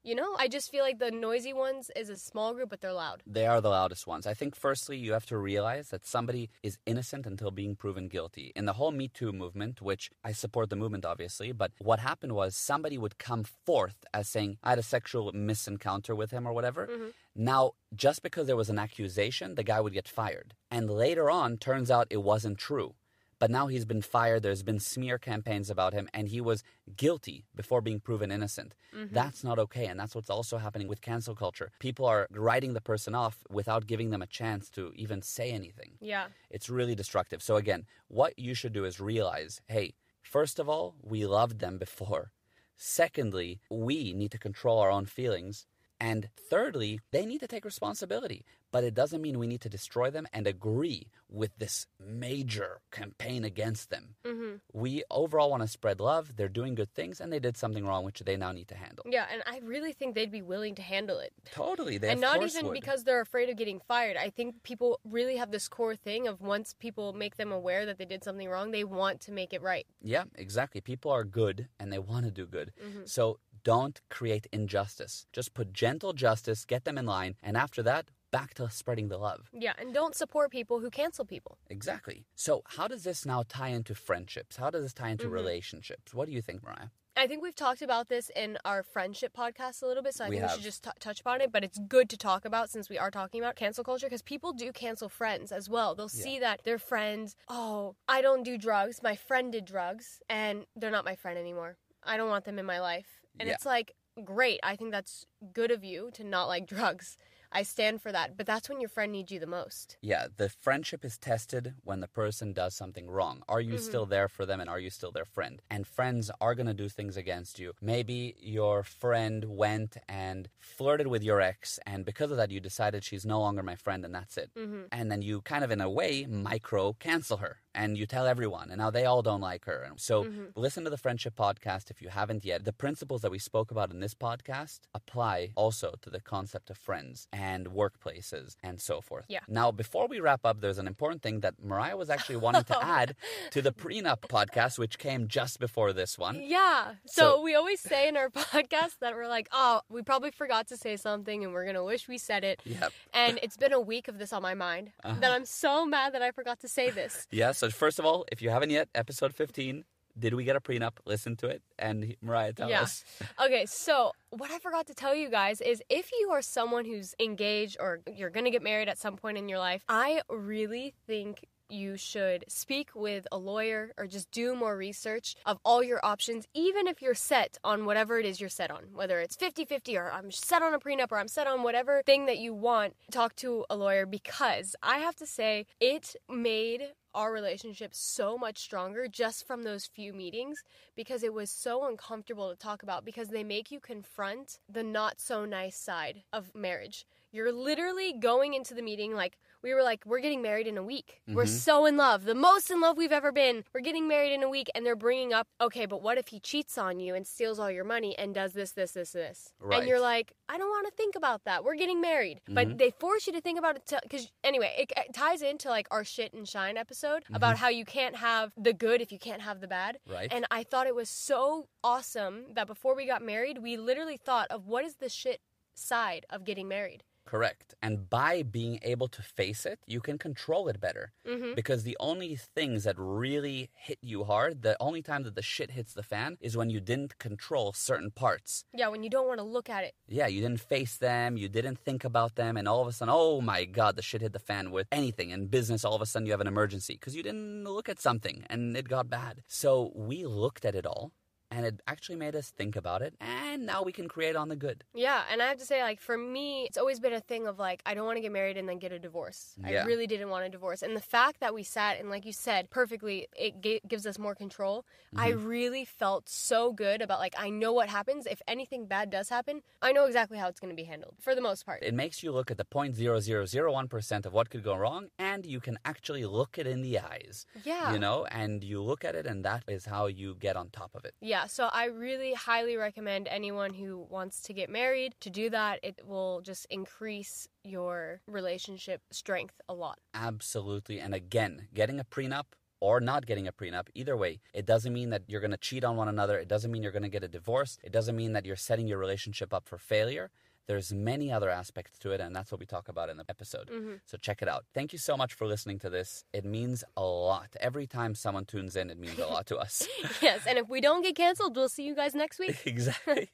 You 0.07 0.15
know, 0.15 0.37
I 0.39 0.47
just 0.47 0.71
feel 0.71 0.85
like 0.85 0.99
the 0.99 1.11
noisy 1.11 1.51
ones 1.51 1.91
is 1.93 2.07
a 2.07 2.15
small 2.15 2.53
group, 2.53 2.69
but 2.69 2.79
they're 2.79 2.93
loud. 2.93 3.23
They 3.27 3.45
are 3.45 3.59
the 3.59 3.67
loudest 3.67 4.07
ones. 4.07 4.25
I 4.25 4.33
think, 4.33 4.55
firstly, 4.55 4.95
you 4.95 5.11
have 5.11 5.25
to 5.25 5.37
realize 5.37 5.89
that 5.89 6.05
somebody 6.05 6.49
is 6.63 6.77
innocent 6.85 7.25
until 7.25 7.51
being 7.51 7.75
proven 7.75 8.07
guilty. 8.07 8.53
In 8.55 8.63
the 8.63 8.71
whole 8.71 8.91
Me 8.91 9.09
Too 9.09 9.33
movement, 9.33 9.81
which 9.81 10.09
I 10.23 10.31
support 10.31 10.69
the 10.69 10.77
movement, 10.77 11.03
obviously, 11.03 11.51
but 11.51 11.73
what 11.79 11.99
happened 11.99 12.31
was 12.31 12.55
somebody 12.55 12.97
would 12.97 13.17
come 13.17 13.43
forth 13.43 14.05
as 14.13 14.29
saying, 14.29 14.59
I 14.63 14.69
had 14.69 14.79
a 14.79 14.83
sexual 14.83 15.33
misencounter 15.33 16.15
with 16.15 16.31
him 16.31 16.47
or 16.47 16.53
whatever. 16.53 16.87
Mm-hmm. 16.87 17.07
Now, 17.35 17.73
just 17.93 18.23
because 18.23 18.47
there 18.47 18.55
was 18.55 18.69
an 18.69 18.79
accusation, 18.79 19.55
the 19.55 19.63
guy 19.63 19.81
would 19.81 19.91
get 19.91 20.07
fired. 20.07 20.53
And 20.71 20.89
later 20.89 21.29
on, 21.29 21.57
turns 21.57 21.91
out 21.91 22.07
it 22.09 22.23
wasn't 22.23 22.59
true. 22.59 22.95
But 23.39 23.51
now 23.51 23.67
he's 23.67 23.85
been 23.85 24.01
fired. 24.01 24.43
There's 24.43 24.63
been 24.63 24.79
smear 24.79 25.17
campaigns 25.17 25.69
about 25.69 25.93
him, 25.93 26.09
and 26.13 26.27
he 26.27 26.41
was 26.41 26.63
guilty 26.95 27.45
before 27.55 27.81
being 27.81 27.99
proven 27.99 28.31
innocent. 28.31 28.73
Mm-hmm. 28.95 29.13
That's 29.13 29.43
not 29.43 29.59
okay. 29.59 29.85
And 29.85 29.99
that's 29.99 30.15
what's 30.15 30.29
also 30.29 30.57
happening 30.57 30.87
with 30.87 31.01
cancel 31.01 31.35
culture. 31.35 31.71
People 31.79 32.05
are 32.05 32.27
writing 32.31 32.73
the 32.73 32.81
person 32.81 33.13
off 33.13 33.37
without 33.49 33.85
giving 33.85 34.09
them 34.09 34.21
a 34.21 34.27
chance 34.27 34.69
to 34.71 34.91
even 34.95 35.21
say 35.21 35.51
anything. 35.51 35.97
Yeah. 35.99 36.27
It's 36.49 36.69
really 36.69 36.95
destructive. 36.95 37.43
So, 37.43 37.55
again, 37.55 37.85
what 38.07 38.37
you 38.39 38.53
should 38.53 38.73
do 38.73 38.85
is 38.85 38.99
realize 38.99 39.61
hey, 39.67 39.93
first 40.21 40.59
of 40.59 40.67
all, 40.67 40.95
we 41.03 41.25
loved 41.25 41.59
them 41.59 41.77
before. 41.77 42.31
Secondly, 42.75 43.59
we 43.71 44.13
need 44.13 44.31
to 44.31 44.37
control 44.37 44.79
our 44.79 44.91
own 44.91 45.05
feelings. 45.05 45.65
And 45.99 46.29
thirdly, 46.49 46.99
they 47.11 47.25
need 47.25 47.39
to 47.39 47.47
take 47.47 47.65
responsibility. 47.65 48.45
But 48.71 48.83
it 48.83 48.93
doesn't 48.93 49.21
mean 49.21 49.39
we 49.39 49.47
need 49.47 49.61
to 49.61 49.69
destroy 49.69 50.09
them 50.11 50.27
and 50.33 50.45
agree 50.45 51.07
with 51.29 51.57
this 51.57 51.87
major 52.05 52.81
campaign 52.91 53.43
against 53.45 53.89
them. 53.89 54.15
Mm-hmm. 54.25 54.55
We 54.73 55.03
overall 55.09 55.49
want 55.49 55.63
to 55.63 55.67
spread 55.67 55.99
love. 55.99 56.35
They're 56.35 56.49
doing 56.49 56.75
good 56.75 56.93
things 56.93 57.21
and 57.21 57.31
they 57.31 57.39
did 57.39 57.57
something 57.57 57.85
wrong, 57.85 58.03
which 58.03 58.19
they 58.19 58.35
now 58.35 58.51
need 58.51 58.67
to 58.67 58.75
handle. 58.75 59.05
Yeah, 59.09 59.25
and 59.31 59.41
I 59.45 59.61
really 59.63 59.93
think 59.93 60.15
they'd 60.15 60.31
be 60.31 60.41
willing 60.41 60.75
to 60.75 60.81
handle 60.81 61.19
it. 61.19 61.31
Totally. 61.51 61.97
They 61.97 62.09
and 62.09 62.21
not 62.21 62.43
even 62.43 62.67
would. 62.67 62.73
because 62.73 63.03
they're 63.03 63.21
afraid 63.21 63.49
of 63.49 63.57
getting 63.57 63.79
fired. 63.87 64.17
I 64.17 64.29
think 64.29 64.63
people 64.63 64.99
really 65.05 65.37
have 65.37 65.51
this 65.51 65.67
core 65.67 65.95
thing 65.95 66.27
of 66.27 66.41
once 66.41 66.75
people 66.77 67.13
make 67.13 67.37
them 67.37 67.51
aware 67.51 67.85
that 67.85 67.97
they 67.97 68.05
did 68.05 68.23
something 68.23 68.49
wrong, 68.49 68.71
they 68.71 68.83
want 68.83 69.21
to 69.21 69.31
make 69.31 69.53
it 69.53 69.61
right. 69.61 69.87
Yeah, 70.01 70.25
exactly. 70.35 70.81
People 70.81 71.11
are 71.11 71.23
good 71.23 71.67
and 71.79 71.91
they 71.91 71.99
want 71.99 72.25
to 72.25 72.31
do 72.31 72.45
good. 72.45 72.73
Mm-hmm. 72.85 73.05
So 73.05 73.39
don't 73.67 73.99
create 74.09 74.47
injustice. 74.53 75.25
Just 75.33 75.53
put 75.53 75.73
gentle 75.73 76.13
justice, 76.13 76.63
get 76.63 76.85
them 76.85 76.97
in 76.97 77.05
line, 77.05 77.35
and 77.43 77.57
after 77.57 77.83
that, 77.83 78.05
back 78.31 78.53
to 78.53 78.69
spreading 78.69 79.09
the 79.09 79.17
love. 79.17 79.49
Yeah, 79.51 79.73
and 79.77 79.93
don't 79.93 80.15
support 80.15 80.51
people 80.51 80.79
who 80.79 80.89
cancel 80.89 81.25
people. 81.25 81.57
Exactly. 81.69 82.23
So, 82.33 82.61
how 82.77 82.87
does 82.87 83.03
this 83.03 83.25
now 83.25 83.43
tie 83.57 83.69
into 83.79 83.93
friendships? 83.93 84.55
How 84.55 84.69
does 84.69 84.83
this 84.83 84.93
tie 84.93 85.09
into 85.09 85.25
Mm-hmm. 85.25 85.33
relationships? 85.41 86.13
What 86.13 86.27
do 86.27 86.33
you 86.33 86.41
think, 86.41 86.63
Mariah? 86.63 86.89
I 87.17 87.25
think 87.27 87.41
we've 87.43 87.55
talked 87.65 87.81
about 87.81 88.07
this 88.07 88.29
in 88.43 88.57
our 88.63 88.83
friendship 88.83 89.31
podcast 89.35 89.81
a 89.83 89.87
little 89.87 90.03
bit, 90.03 90.13
so 90.13 90.23
I 90.23 90.29
We 90.29 90.37
think 90.37 90.49
we 90.49 90.55
should 90.55 90.63
just 90.71 90.83
t- 90.85 90.91
touch 91.01 91.19
upon 91.19 91.41
it. 91.41 91.51
But 91.51 91.63
it's 91.65 91.79
good 91.95 92.07
to 92.11 92.17
talk 92.29 92.45
about 92.45 92.69
since 92.69 92.87
we 92.89 92.97
are 92.97 93.11
talking 93.11 93.41
about 93.41 93.55
cancel 93.57 93.83
culture 93.83 94.05
because 94.05 94.21
people 94.21 94.53
do 94.53 94.71
cancel 94.71 95.09
friends 95.09 95.51
as 95.51 95.67
well. 95.69 95.93
They'll 95.95 96.07
see 96.25 96.39
that 96.39 96.61
their 96.63 96.77
friends, 96.79 97.35
oh, 97.49 97.95
I 98.07 98.21
don't 98.21 98.43
do 98.43 98.57
drugs. 98.57 99.01
My 99.03 99.15
friend 99.17 99.51
did 99.51 99.65
drugs, 99.65 100.21
and 100.29 100.65
they're 100.77 100.91
not 100.97 101.03
my 101.11 101.15
friend 101.15 101.37
anymore. 101.37 101.75
I 102.03 102.15
don't 102.17 102.29
want 102.29 102.45
them 102.45 102.59
in 102.59 102.65
my 102.65 102.79
life. 102.79 103.09
And 103.39 103.47
Yeah. 103.47 103.55
it's 103.55 103.65
like, 103.65 103.93
great. 104.23 104.59
I 104.63 104.75
think 104.75 104.91
that's 104.91 105.25
good 105.53 105.71
of 105.71 105.83
you 105.83 106.09
to 106.13 106.23
not 106.23 106.47
like 106.47 106.65
drugs. 106.75 107.17
I 107.51 107.63
stand 107.63 108.01
for 108.01 108.11
that. 108.11 108.35
But 108.35 108.45
that's 108.45 108.67
when 108.69 108.81
your 108.81 108.89
friend 108.89 109.11
needs 109.11 109.31
you 109.31 109.39
the 109.39 109.47
most. 109.47 109.97
Yeah, 110.01 110.27
the 110.35 110.49
friendship 110.49 111.05
is 111.05 111.17
tested 111.17 111.75
when 111.83 112.01
the 112.01 112.07
person 112.07 112.53
does 112.53 112.75
something 112.75 113.09
wrong. 113.09 113.41
Are 113.47 113.61
you 113.61 113.77
still 113.77 114.03
mm-hmm. 114.03 114.11
there 114.11 114.27
for 114.27 114.45
them 114.45 114.59
and 114.59 114.69
are 114.69 114.79
you 114.79 114.89
still 114.89 115.11
their 115.11 115.25
friend? 115.25 115.61
And 115.69 115.87
friends 115.87 116.29
are 116.41 116.55
going 116.55 116.67
to 116.67 116.73
do 116.73 116.89
things 116.89 117.15
against 117.15 117.57
you. 117.57 117.73
Maybe 117.81 118.35
your 118.39 118.83
friend 118.83 119.45
went 119.45 119.97
and 120.09 120.49
flirted 120.59 121.07
with 121.07 121.23
your 121.23 121.41
ex, 121.41 121.79
and 121.85 122.03
because 122.05 122.31
of 122.31 122.37
that, 122.37 122.51
you 122.51 122.59
decided 122.59 123.03
she's 123.03 123.25
no 123.25 123.39
longer 123.39 123.63
my 123.63 123.75
friend 123.75 124.03
and 124.03 124.13
that's 124.13 124.37
it. 124.37 124.51
Mm-hmm. 124.57 124.83
And 124.91 125.11
then 125.11 125.21
you 125.21 125.41
kind 125.41 125.63
of, 125.63 125.71
in 125.71 125.81
a 125.81 125.89
way, 125.89 126.25
micro 126.25 126.93
cancel 126.93 127.37
her 127.37 127.57
and 127.77 127.95
you 127.97 128.07
tell 128.07 128.25
everyone, 128.25 128.71
and 128.71 128.79
now 128.79 128.89
they 128.89 129.05
all 129.05 129.21
don't 129.21 129.39
like 129.39 129.65
her. 129.65 129.83
And 129.83 129.99
so 130.01 130.23
mm-hmm. 130.23 130.45
listen 130.55 130.83
to 130.83 130.89
the 130.89 130.97
Friendship 130.97 131.35
Podcast 131.35 131.91
if 131.91 132.01
you 132.01 132.09
haven't 132.09 132.43
yet. 132.43 132.65
The 132.65 132.73
principles 132.73 133.21
that 133.21 133.29
we 133.29 133.37
spoke 133.37 133.69
about 133.69 133.91
in 133.91 133.99
this 133.99 134.15
podcast 134.15 134.79
apply 134.95 135.51
also 135.55 135.93
to 136.01 136.09
the 136.09 136.19
concept 136.19 136.71
of 136.71 136.77
friends 136.77 137.27
and 137.31 137.67
workplaces 137.67 138.55
and 138.63 138.81
so 138.81 138.99
forth. 138.99 139.25
Yeah. 139.29 139.41
Now, 139.47 139.71
before 139.71 140.07
we 140.07 140.19
wrap 140.19 140.43
up, 140.43 140.59
there's 140.59 140.79
an 140.79 140.87
important 140.87 141.21
thing 141.21 141.41
that 141.41 141.53
Mariah 141.63 141.95
was 141.95 142.09
actually 142.09 142.37
wanting 142.37 142.63
to 142.63 142.77
oh. 142.79 142.81
add 142.81 143.15
to 143.51 143.61
the 143.61 143.71
prenup 143.71 144.21
podcast, 144.21 144.79
which 144.79 144.97
came 144.97 145.27
just 145.27 145.59
before 145.59 145.93
this 145.93 146.17
one. 146.17 146.41
Yeah. 146.43 146.95
So, 147.05 147.21
So- 147.21 147.41
we 147.43 147.53
always 147.53 147.79
say 147.79 148.07
in 148.07 148.17
our 148.17 148.29
podcast 148.53 148.97
that 149.01 149.13
we're 149.13 149.27
like, 149.27 149.47
oh, 149.51 149.81
we 149.87 150.01
probably 150.01 150.31
forgot 150.31 150.67
to 150.69 150.77
say 150.77 150.97
something 150.97 151.43
and 151.43 151.53
we're 151.53 151.63
going 151.63 151.75
to 151.75 151.83
wish 151.83 152.07
we 152.07 152.17
said 152.17 152.43
it. 152.43 152.59
Yep. 152.65 152.91
And 153.13 153.39
it's 153.43 153.55
been 153.55 153.73
a 153.73 153.79
week 153.79 154.07
of 154.07 154.17
this 154.17 154.33
on 154.33 154.41
my 154.41 154.55
mind 154.55 154.91
uh-huh. 155.03 155.19
that 155.21 155.31
I'm 155.31 155.45
so 155.45 155.85
mad 155.85 156.15
that 156.15 156.23
I 156.23 156.31
forgot 156.31 156.59
to 156.61 156.67
say 156.67 156.89
this. 156.89 157.27
Yeah, 157.29 157.51
so 157.51 157.66
first 157.73 157.99
of 157.99 158.05
all, 158.05 158.25
if 158.31 158.41
you 158.41 158.49
haven't 158.49 158.69
yet, 158.69 158.89
episode 158.95 159.33
15, 159.33 159.83
did 160.19 160.33
we 160.33 160.43
get 160.43 160.55
a 160.55 160.59
prenup? 160.59 160.93
Listen 161.05 161.35
to 161.37 161.47
it. 161.47 161.61
And 161.77 162.15
Mariah, 162.21 162.53
tell 162.53 162.69
Yeah. 162.69 162.81
us. 162.83 163.03
Okay, 163.43 163.65
so 163.67 164.11
what 164.31 164.49
I 164.51 164.57
forgot 164.59 164.87
to 164.87 164.95
tell 164.95 165.13
you 165.13 165.29
guys 165.29 165.61
is 165.61 165.81
if 165.89 166.09
you 166.19 166.31
are 166.31 166.41
someone 166.41 166.85
who's 166.85 167.13
engaged 167.19 167.77
or 167.79 167.99
you're 168.11 168.31
going 168.31 168.45
to 168.45 168.51
get 168.51 168.63
married 168.63 168.89
at 168.89 168.97
some 168.97 169.15
point 169.15 169.37
in 169.37 169.47
your 169.47 169.59
life, 169.59 169.83
I 169.87 170.21
really 170.29 170.93
think 171.05 171.45
you 171.69 171.97
should 171.97 172.45
speak 172.47 172.91
with 172.95 173.27
a 173.29 173.37
lawyer 173.37 173.91
or 173.97 174.07
just 174.07 174.31
do 174.31 174.55
more 174.55 174.77
research 174.77 175.35
of 175.45 175.59
all 175.65 175.83
your 175.83 175.99
options, 176.03 176.47
even 176.53 176.87
if 176.87 177.01
you're 177.01 177.13
set 177.13 177.57
on 177.61 177.83
whatever 177.85 178.17
it 178.17 178.25
is 178.25 178.39
you're 178.39 178.49
set 178.49 178.71
on, 178.71 178.83
whether 178.93 179.19
it's 179.19 179.35
50 179.35 179.65
50 179.65 179.97
or 179.97 180.09
I'm 180.09 180.31
set 180.31 180.61
on 180.61 180.73
a 180.73 180.79
prenup 180.79 181.11
or 181.11 181.19
I'm 181.19 181.27
set 181.27 181.45
on 181.45 181.63
whatever 181.63 182.01
thing 182.05 182.25
that 182.27 182.37
you 182.37 182.53
want. 182.53 182.95
Talk 183.11 183.35
to 183.37 183.65
a 183.69 183.75
lawyer 183.75 184.05
because 184.05 184.77
I 184.81 184.99
have 184.99 185.15
to 185.17 185.25
say, 185.27 185.65
it 185.81 186.15
made 186.29 186.83
our 187.17 187.33
relationship 187.33 187.95
so 187.95 188.37
much 188.37 188.59
stronger 188.59 189.07
just 189.07 189.47
from 189.47 189.63
those 189.63 189.87
few 189.87 190.13
meetings 190.13 190.59
because 190.95 191.23
it 191.23 191.33
was 191.33 191.49
so 191.49 191.87
uncomfortable 191.87 192.51
to 192.51 192.55
talk 192.55 192.83
about 192.83 193.03
because 193.03 193.29
they 193.29 193.43
make 193.43 193.71
you 193.71 193.79
confront 193.79 194.59
the 194.69 194.83
not 194.83 195.19
so 195.19 195.43
nice 195.43 195.75
side 195.75 196.21
of 196.31 196.53
marriage. 196.53 197.07
You're 197.31 197.51
literally 197.51 198.13
going 198.13 198.53
into 198.53 198.75
the 198.75 198.83
meeting 198.83 199.15
like 199.15 199.39
we 199.63 199.73
were 199.73 199.83
like 199.83 200.03
we're 200.05 200.19
getting 200.19 200.41
married 200.41 200.67
in 200.67 200.77
a 200.77 200.83
week. 200.83 201.21
We're 201.27 201.43
mm-hmm. 201.43 201.51
so 201.51 201.85
in 201.85 201.97
love. 201.97 202.25
The 202.25 202.35
most 202.35 202.69
in 202.71 202.81
love 202.81 202.97
we've 202.97 203.11
ever 203.11 203.31
been. 203.31 203.63
We're 203.73 203.81
getting 203.81 204.07
married 204.07 204.33
in 204.33 204.43
a 204.43 204.49
week 204.49 204.69
and 204.75 204.85
they're 204.85 204.95
bringing 204.95 205.33
up, 205.33 205.47
"Okay, 205.59 205.85
but 205.85 206.01
what 206.01 206.17
if 206.17 206.29
he 206.29 206.39
cheats 206.39 206.77
on 206.77 206.99
you 206.99 207.15
and 207.15 207.25
steals 207.25 207.59
all 207.59 207.71
your 207.71 207.83
money 207.83 208.17
and 208.17 208.33
does 208.33 208.53
this 208.53 208.71
this 208.71 208.91
this 208.91 209.11
this?" 209.11 209.53
Right. 209.59 209.79
And 209.79 209.87
you're 209.87 209.99
like, 209.99 210.33
"I 210.49 210.57
don't 210.57 210.69
want 210.69 210.87
to 210.87 210.93
think 210.95 211.15
about 211.15 211.43
that. 211.45 211.63
We're 211.63 211.75
getting 211.75 212.01
married." 212.01 212.41
But 212.47 212.67
mm-hmm. 212.67 212.77
they 212.77 212.91
force 212.91 213.27
you 213.27 213.33
to 213.33 213.41
think 213.41 213.59
about 213.59 213.75
it 213.75 213.91
cuz 214.09 214.31
anyway, 214.43 214.73
it, 214.77 214.91
it 214.95 215.13
ties 215.13 215.41
into 215.41 215.69
like 215.69 215.87
our 215.91 216.03
shit 216.03 216.33
and 216.33 216.47
shine 216.47 216.77
episode 216.77 217.23
mm-hmm. 217.23 217.35
about 217.35 217.57
how 217.57 217.69
you 217.69 217.85
can't 217.85 218.15
have 218.15 218.51
the 218.57 218.73
good 218.73 219.01
if 219.01 219.11
you 219.11 219.19
can't 219.19 219.41
have 219.41 219.61
the 219.61 219.67
bad. 219.67 219.99
Right. 220.07 220.31
And 220.31 220.45
I 220.51 220.63
thought 220.63 220.87
it 220.87 220.95
was 220.95 221.09
so 221.09 221.67
awesome 221.83 222.53
that 222.53 222.67
before 222.67 222.95
we 222.95 223.05
got 223.05 223.21
married, 223.21 223.59
we 223.59 223.77
literally 223.77 224.17
thought 224.17 224.47
of 224.49 224.67
what 224.67 224.85
is 224.85 224.95
the 224.95 225.09
shit 225.09 225.41
side 225.75 226.25
of 226.29 226.43
getting 226.43 226.67
married. 226.67 227.03
Correct. 227.27 227.75
And 227.81 228.09
by 228.09 228.41
being 228.41 228.79
able 228.83 229.09
to 229.09 229.21
face 229.21 229.65
it, 229.65 229.79
you 229.85 229.99
can 229.99 230.17
control 230.17 230.69
it 230.69 230.79
better. 230.79 231.11
Mm-hmm. 231.27 231.55
Because 231.55 231.83
the 231.83 231.97
only 231.99 232.37
things 232.37 232.85
that 232.85 232.95
really 232.97 233.69
hit 233.75 233.99
you 234.01 234.23
hard, 234.23 234.61
the 234.61 234.77
only 234.79 235.01
time 235.01 235.23
that 235.23 235.35
the 235.35 235.41
shit 235.41 235.71
hits 235.71 235.93
the 235.93 236.03
fan 236.03 236.37
is 236.39 236.55
when 236.55 236.69
you 236.69 236.79
didn't 236.79 237.19
control 237.19 237.73
certain 237.73 238.11
parts. 238.11 238.63
Yeah, 238.73 238.87
when 238.87 239.03
you 239.03 239.09
don't 239.09 239.27
want 239.27 239.39
to 239.39 239.43
look 239.43 239.69
at 239.69 239.83
it. 239.83 239.93
Yeah, 240.07 240.27
you 240.27 240.41
didn't 240.41 240.61
face 240.61 240.97
them, 240.97 241.35
you 241.35 241.49
didn't 241.49 241.79
think 241.79 242.05
about 242.05 242.35
them, 242.35 242.55
and 242.55 242.67
all 242.67 242.81
of 242.81 242.87
a 242.87 242.93
sudden, 242.93 243.13
oh 243.15 243.41
my 243.41 243.65
god, 243.65 243.97
the 243.97 244.01
shit 244.01 244.21
hit 244.21 244.31
the 244.31 244.39
fan 244.39 244.71
with 244.71 244.87
anything. 244.89 245.31
In 245.31 245.47
business, 245.47 245.83
all 245.83 245.95
of 245.95 246.01
a 246.01 246.05
sudden 246.05 246.25
you 246.25 246.31
have 246.31 246.41
an 246.41 246.47
emergency 246.47 246.93
because 246.93 247.15
you 247.15 247.23
didn't 247.23 247.65
look 247.65 247.89
at 247.89 247.99
something 247.99 248.45
and 248.49 248.77
it 248.77 248.87
got 248.87 249.09
bad. 249.09 249.43
So 249.47 249.91
we 249.93 250.25
looked 250.25 250.63
at 250.63 250.75
it 250.75 250.85
all 250.85 251.11
and 251.51 251.65
it 251.65 251.81
actually 251.87 252.15
made 252.17 252.35
us 252.35 252.49
think 252.51 252.75
about 252.75 253.01
it, 253.01 253.13
and 253.21 253.65
now 253.65 253.83
we 253.83 253.91
can 253.91 254.07
create 254.07 254.35
on 254.35 254.49
the 254.49 254.55
good. 254.55 254.83
Yeah, 254.93 255.23
and 255.31 255.41
I 255.41 255.47
have 255.47 255.57
to 255.57 255.65
say, 255.65 255.81
like, 255.81 255.99
for 256.01 256.17
me, 256.17 256.65
it's 256.65 256.77
always 256.77 256.99
been 256.99 257.13
a 257.13 257.19
thing 257.21 257.47
of 257.47 257.57
like, 257.59 257.81
I 257.85 257.93
don't 257.93 258.05
want 258.05 258.17
to 258.17 258.21
get 258.21 258.31
married 258.31 258.57
and 258.57 258.67
then 258.67 258.79
get 258.79 258.91
a 258.91 258.99
divorce. 258.99 259.55
Yeah. 259.65 259.81
I 259.81 259.85
really 259.85 260.07
didn't 260.07 260.29
want 260.29 260.45
a 260.45 260.49
divorce. 260.49 260.81
And 260.83 260.95
the 260.95 261.01
fact 261.01 261.39
that 261.39 261.53
we 261.53 261.63
sat 261.63 261.99
and, 261.99 262.09
like 262.09 262.25
you 262.25 262.33
said 262.33 262.69
perfectly, 262.69 263.27
it 263.37 263.61
g- 263.61 263.81
gives 263.87 264.05
us 264.05 264.17
more 264.19 264.35
control. 264.35 264.85
I 265.15 265.31
Mm-hmm. 265.31 265.47
really 265.47 265.85
felt 265.85 266.29
so 266.29 266.71
good 266.73 267.01
about, 267.01 267.19
like, 267.19 267.33
I 267.37 267.49
know 267.49 267.71
what 267.73 267.89
happens. 267.89 268.25
If 268.25 268.41
anything 268.47 268.85
bad 268.85 269.09
does 269.09 269.29
happen, 269.29 269.61
I 269.81 269.91
know 269.91 270.05
exactly 270.05 270.37
how 270.37 270.47
it's 270.47 270.59
going 270.59 270.69
to 270.71 270.75
be 270.75 270.83
handled 270.83 271.15
for 271.19 271.33
the 271.35 271.41
most 271.41 271.65
part. 271.65 271.81
It 271.83 271.93
makes 271.93 272.21
you 272.23 272.31
look 272.31 272.51
at 272.51 272.57
the 272.57 272.65
0.0001% 272.65 274.25
of 274.25 274.33
what 274.33 274.49
could 274.49 274.63
go 274.63 274.75
wrong, 274.75 275.07
and 275.17 275.45
you 275.45 275.59
can 275.59 275.77
actually 275.85 276.25
look 276.25 276.57
it 276.57 276.67
in 276.67 276.81
the 276.81 276.99
eyes. 276.99 277.45
Yeah. 277.63 277.93
You 277.93 277.99
know, 277.99 278.25
and 278.31 278.63
you 278.63 278.81
look 278.81 279.03
at 279.05 279.15
it, 279.15 279.25
and 279.25 279.43
that 279.45 279.63
is 279.67 279.85
how 279.85 280.07
you 280.07 280.35
get 280.35 280.55
on 280.55 280.69
top 280.69 280.91
of 280.95 281.05
it. 281.05 281.13
Yeah, 281.21 281.36
so 281.45 281.69
I 281.71 281.85
really 281.85 282.33
highly 282.33 282.75
recommend 282.77 283.27
anyone 283.27 283.73
who 283.73 284.07
wants 284.09 284.41
to 284.43 284.53
get 284.53 284.69
married 284.69 285.15
to 285.21 285.29
do 285.29 285.49
that. 285.49 285.79
It 285.83 285.99
will 286.05 286.41
just 286.41 286.65
increase 286.69 287.47
your 287.63 288.21
relationship 288.27 289.01
strength 289.11 289.61
a 289.69 289.73
lot. 289.73 289.99
Absolutely. 290.13 290.99
And 290.99 291.13
again, 291.13 291.67
getting 291.73 291.99
a 291.99 292.03
prenup 292.03 292.45
or 292.79 292.99
not 292.99 293.25
getting 293.25 293.47
a 293.47 293.51
prenup, 293.51 293.87
either 293.95 294.15
way, 294.15 294.39
it 294.53 294.65
doesn't 294.65 294.93
mean 294.93 295.09
that 295.09 295.23
you're 295.27 295.41
going 295.41 295.51
to 295.51 295.57
cheat 295.57 295.83
on 295.83 295.95
one 295.95 296.07
another. 296.07 296.37
It 296.37 296.47
doesn't 296.47 296.71
mean 296.71 296.83
you're 296.83 296.91
going 296.91 297.03
to 297.03 297.09
get 297.09 297.23
a 297.23 297.27
divorce. 297.27 297.77
It 297.83 297.91
doesn't 297.91 298.15
mean 298.15 298.33
that 298.33 298.45
you're 298.45 298.55
setting 298.55 298.87
your 298.87 298.99
relationship 298.99 299.53
up 299.53 299.67
for 299.67 299.77
failure. 299.77 300.29
There's 300.67 300.93
many 300.93 301.31
other 301.31 301.49
aspects 301.49 301.97
to 301.99 302.11
it, 302.11 302.19
and 302.19 302.35
that's 302.35 302.51
what 302.51 302.59
we 302.59 302.65
talk 302.65 302.89
about 302.89 303.09
in 303.09 303.17
the 303.17 303.25
episode. 303.29 303.69
Mm-hmm. 303.73 303.93
So 304.05 304.17
check 304.17 304.41
it 304.41 304.47
out. 304.49 304.65
Thank 304.73 304.91
you 304.93 304.99
so 304.99 305.15
much 305.15 305.33
for 305.33 305.47
listening 305.47 305.79
to 305.79 305.89
this. 305.89 306.25
It 306.33 306.45
means 306.45 306.83
a 306.95 307.03
lot. 307.03 307.55
Every 307.59 307.87
time 307.87 308.15
someone 308.15 308.45
tunes 308.45 308.75
in, 308.75 308.89
it 308.89 308.99
means 308.99 309.17
a 309.17 309.25
lot 309.27 309.45
to 309.47 309.57
us. 309.57 309.87
Yes, 310.21 310.41
and 310.47 310.57
if 310.57 310.67
we 310.67 310.81
don't 310.81 311.03
get 311.03 311.15
canceled, 311.15 311.55
we'll 311.55 311.69
see 311.69 311.83
you 311.83 311.95
guys 311.95 312.15
next 312.15 312.39
week. 312.39 312.57
exactly. 312.65 313.29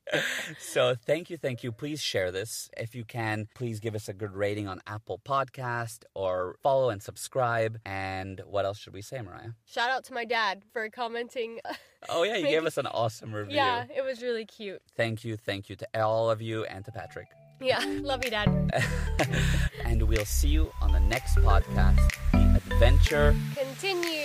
so 0.60 0.96
thank 0.96 1.30
you, 1.30 1.38
thank 1.38 1.64
you. 1.64 1.72
Please 1.72 2.02
share 2.02 2.32
this. 2.32 2.70
If 2.78 2.94
you 2.94 3.06
can, 3.06 3.48
please 3.56 3.80
give 3.80 3.96
us 3.96 4.10
a 4.10 4.14
good 4.14 4.34
rating 4.36 4.68
on 4.68 4.82
Apple 4.86 5.20
Podcast 5.24 6.04
or 6.14 6.58
follow 6.62 6.90
and 6.90 7.02
subscribe. 7.02 7.80
And 7.86 8.42
what 8.46 8.66
else 8.66 8.80
should 8.80 8.94
we 8.94 9.02
say, 9.02 9.22
Mariah? 9.22 9.52
Shout 9.66 9.90
out 9.90 10.04
to 10.06 10.14
my 10.14 10.26
dad 10.26 10.64
for 10.72 10.90
commenting. 10.90 11.60
Oh 12.10 12.24
yeah, 12.24 12.36
you 12.36 12.48
gave 12.48 12.66
us 12.66 12.78
an 12.78 12.86
awesome 12.88 13.34
review. 13.34 13.56
yeah, 13.56 13.86
it 13.96 14.04
was 14.04 14.22
really 14.22 14.46
cute. 14.46 14.82
Thank 14.98 15.24
you, 15.24 15.38
thank 15.38 15.70
you 15.70 15.78
to 15.78 16.02
all 16.04 16.30
of 16.30 16.42
you 16.42 16.66
and 16.66 16.84
to 16.84 16.92
Patrick. 16.92 17.23
Yeah, 17.60 17.80
love 18.02 18.24
you, 18.24 18.32
dad. 18.32 18.50
and 19.86 20.04
we'll 20.04 20.26
see 20.26 20.50
you 20.50 20.72
on 20.82 20.92
the 20.92 21.00
next 21.00 21.36
podcast. 21.38 22.00
The 22.32 22.62
adventure 22.74 23.36
Continue. 23.56 24.23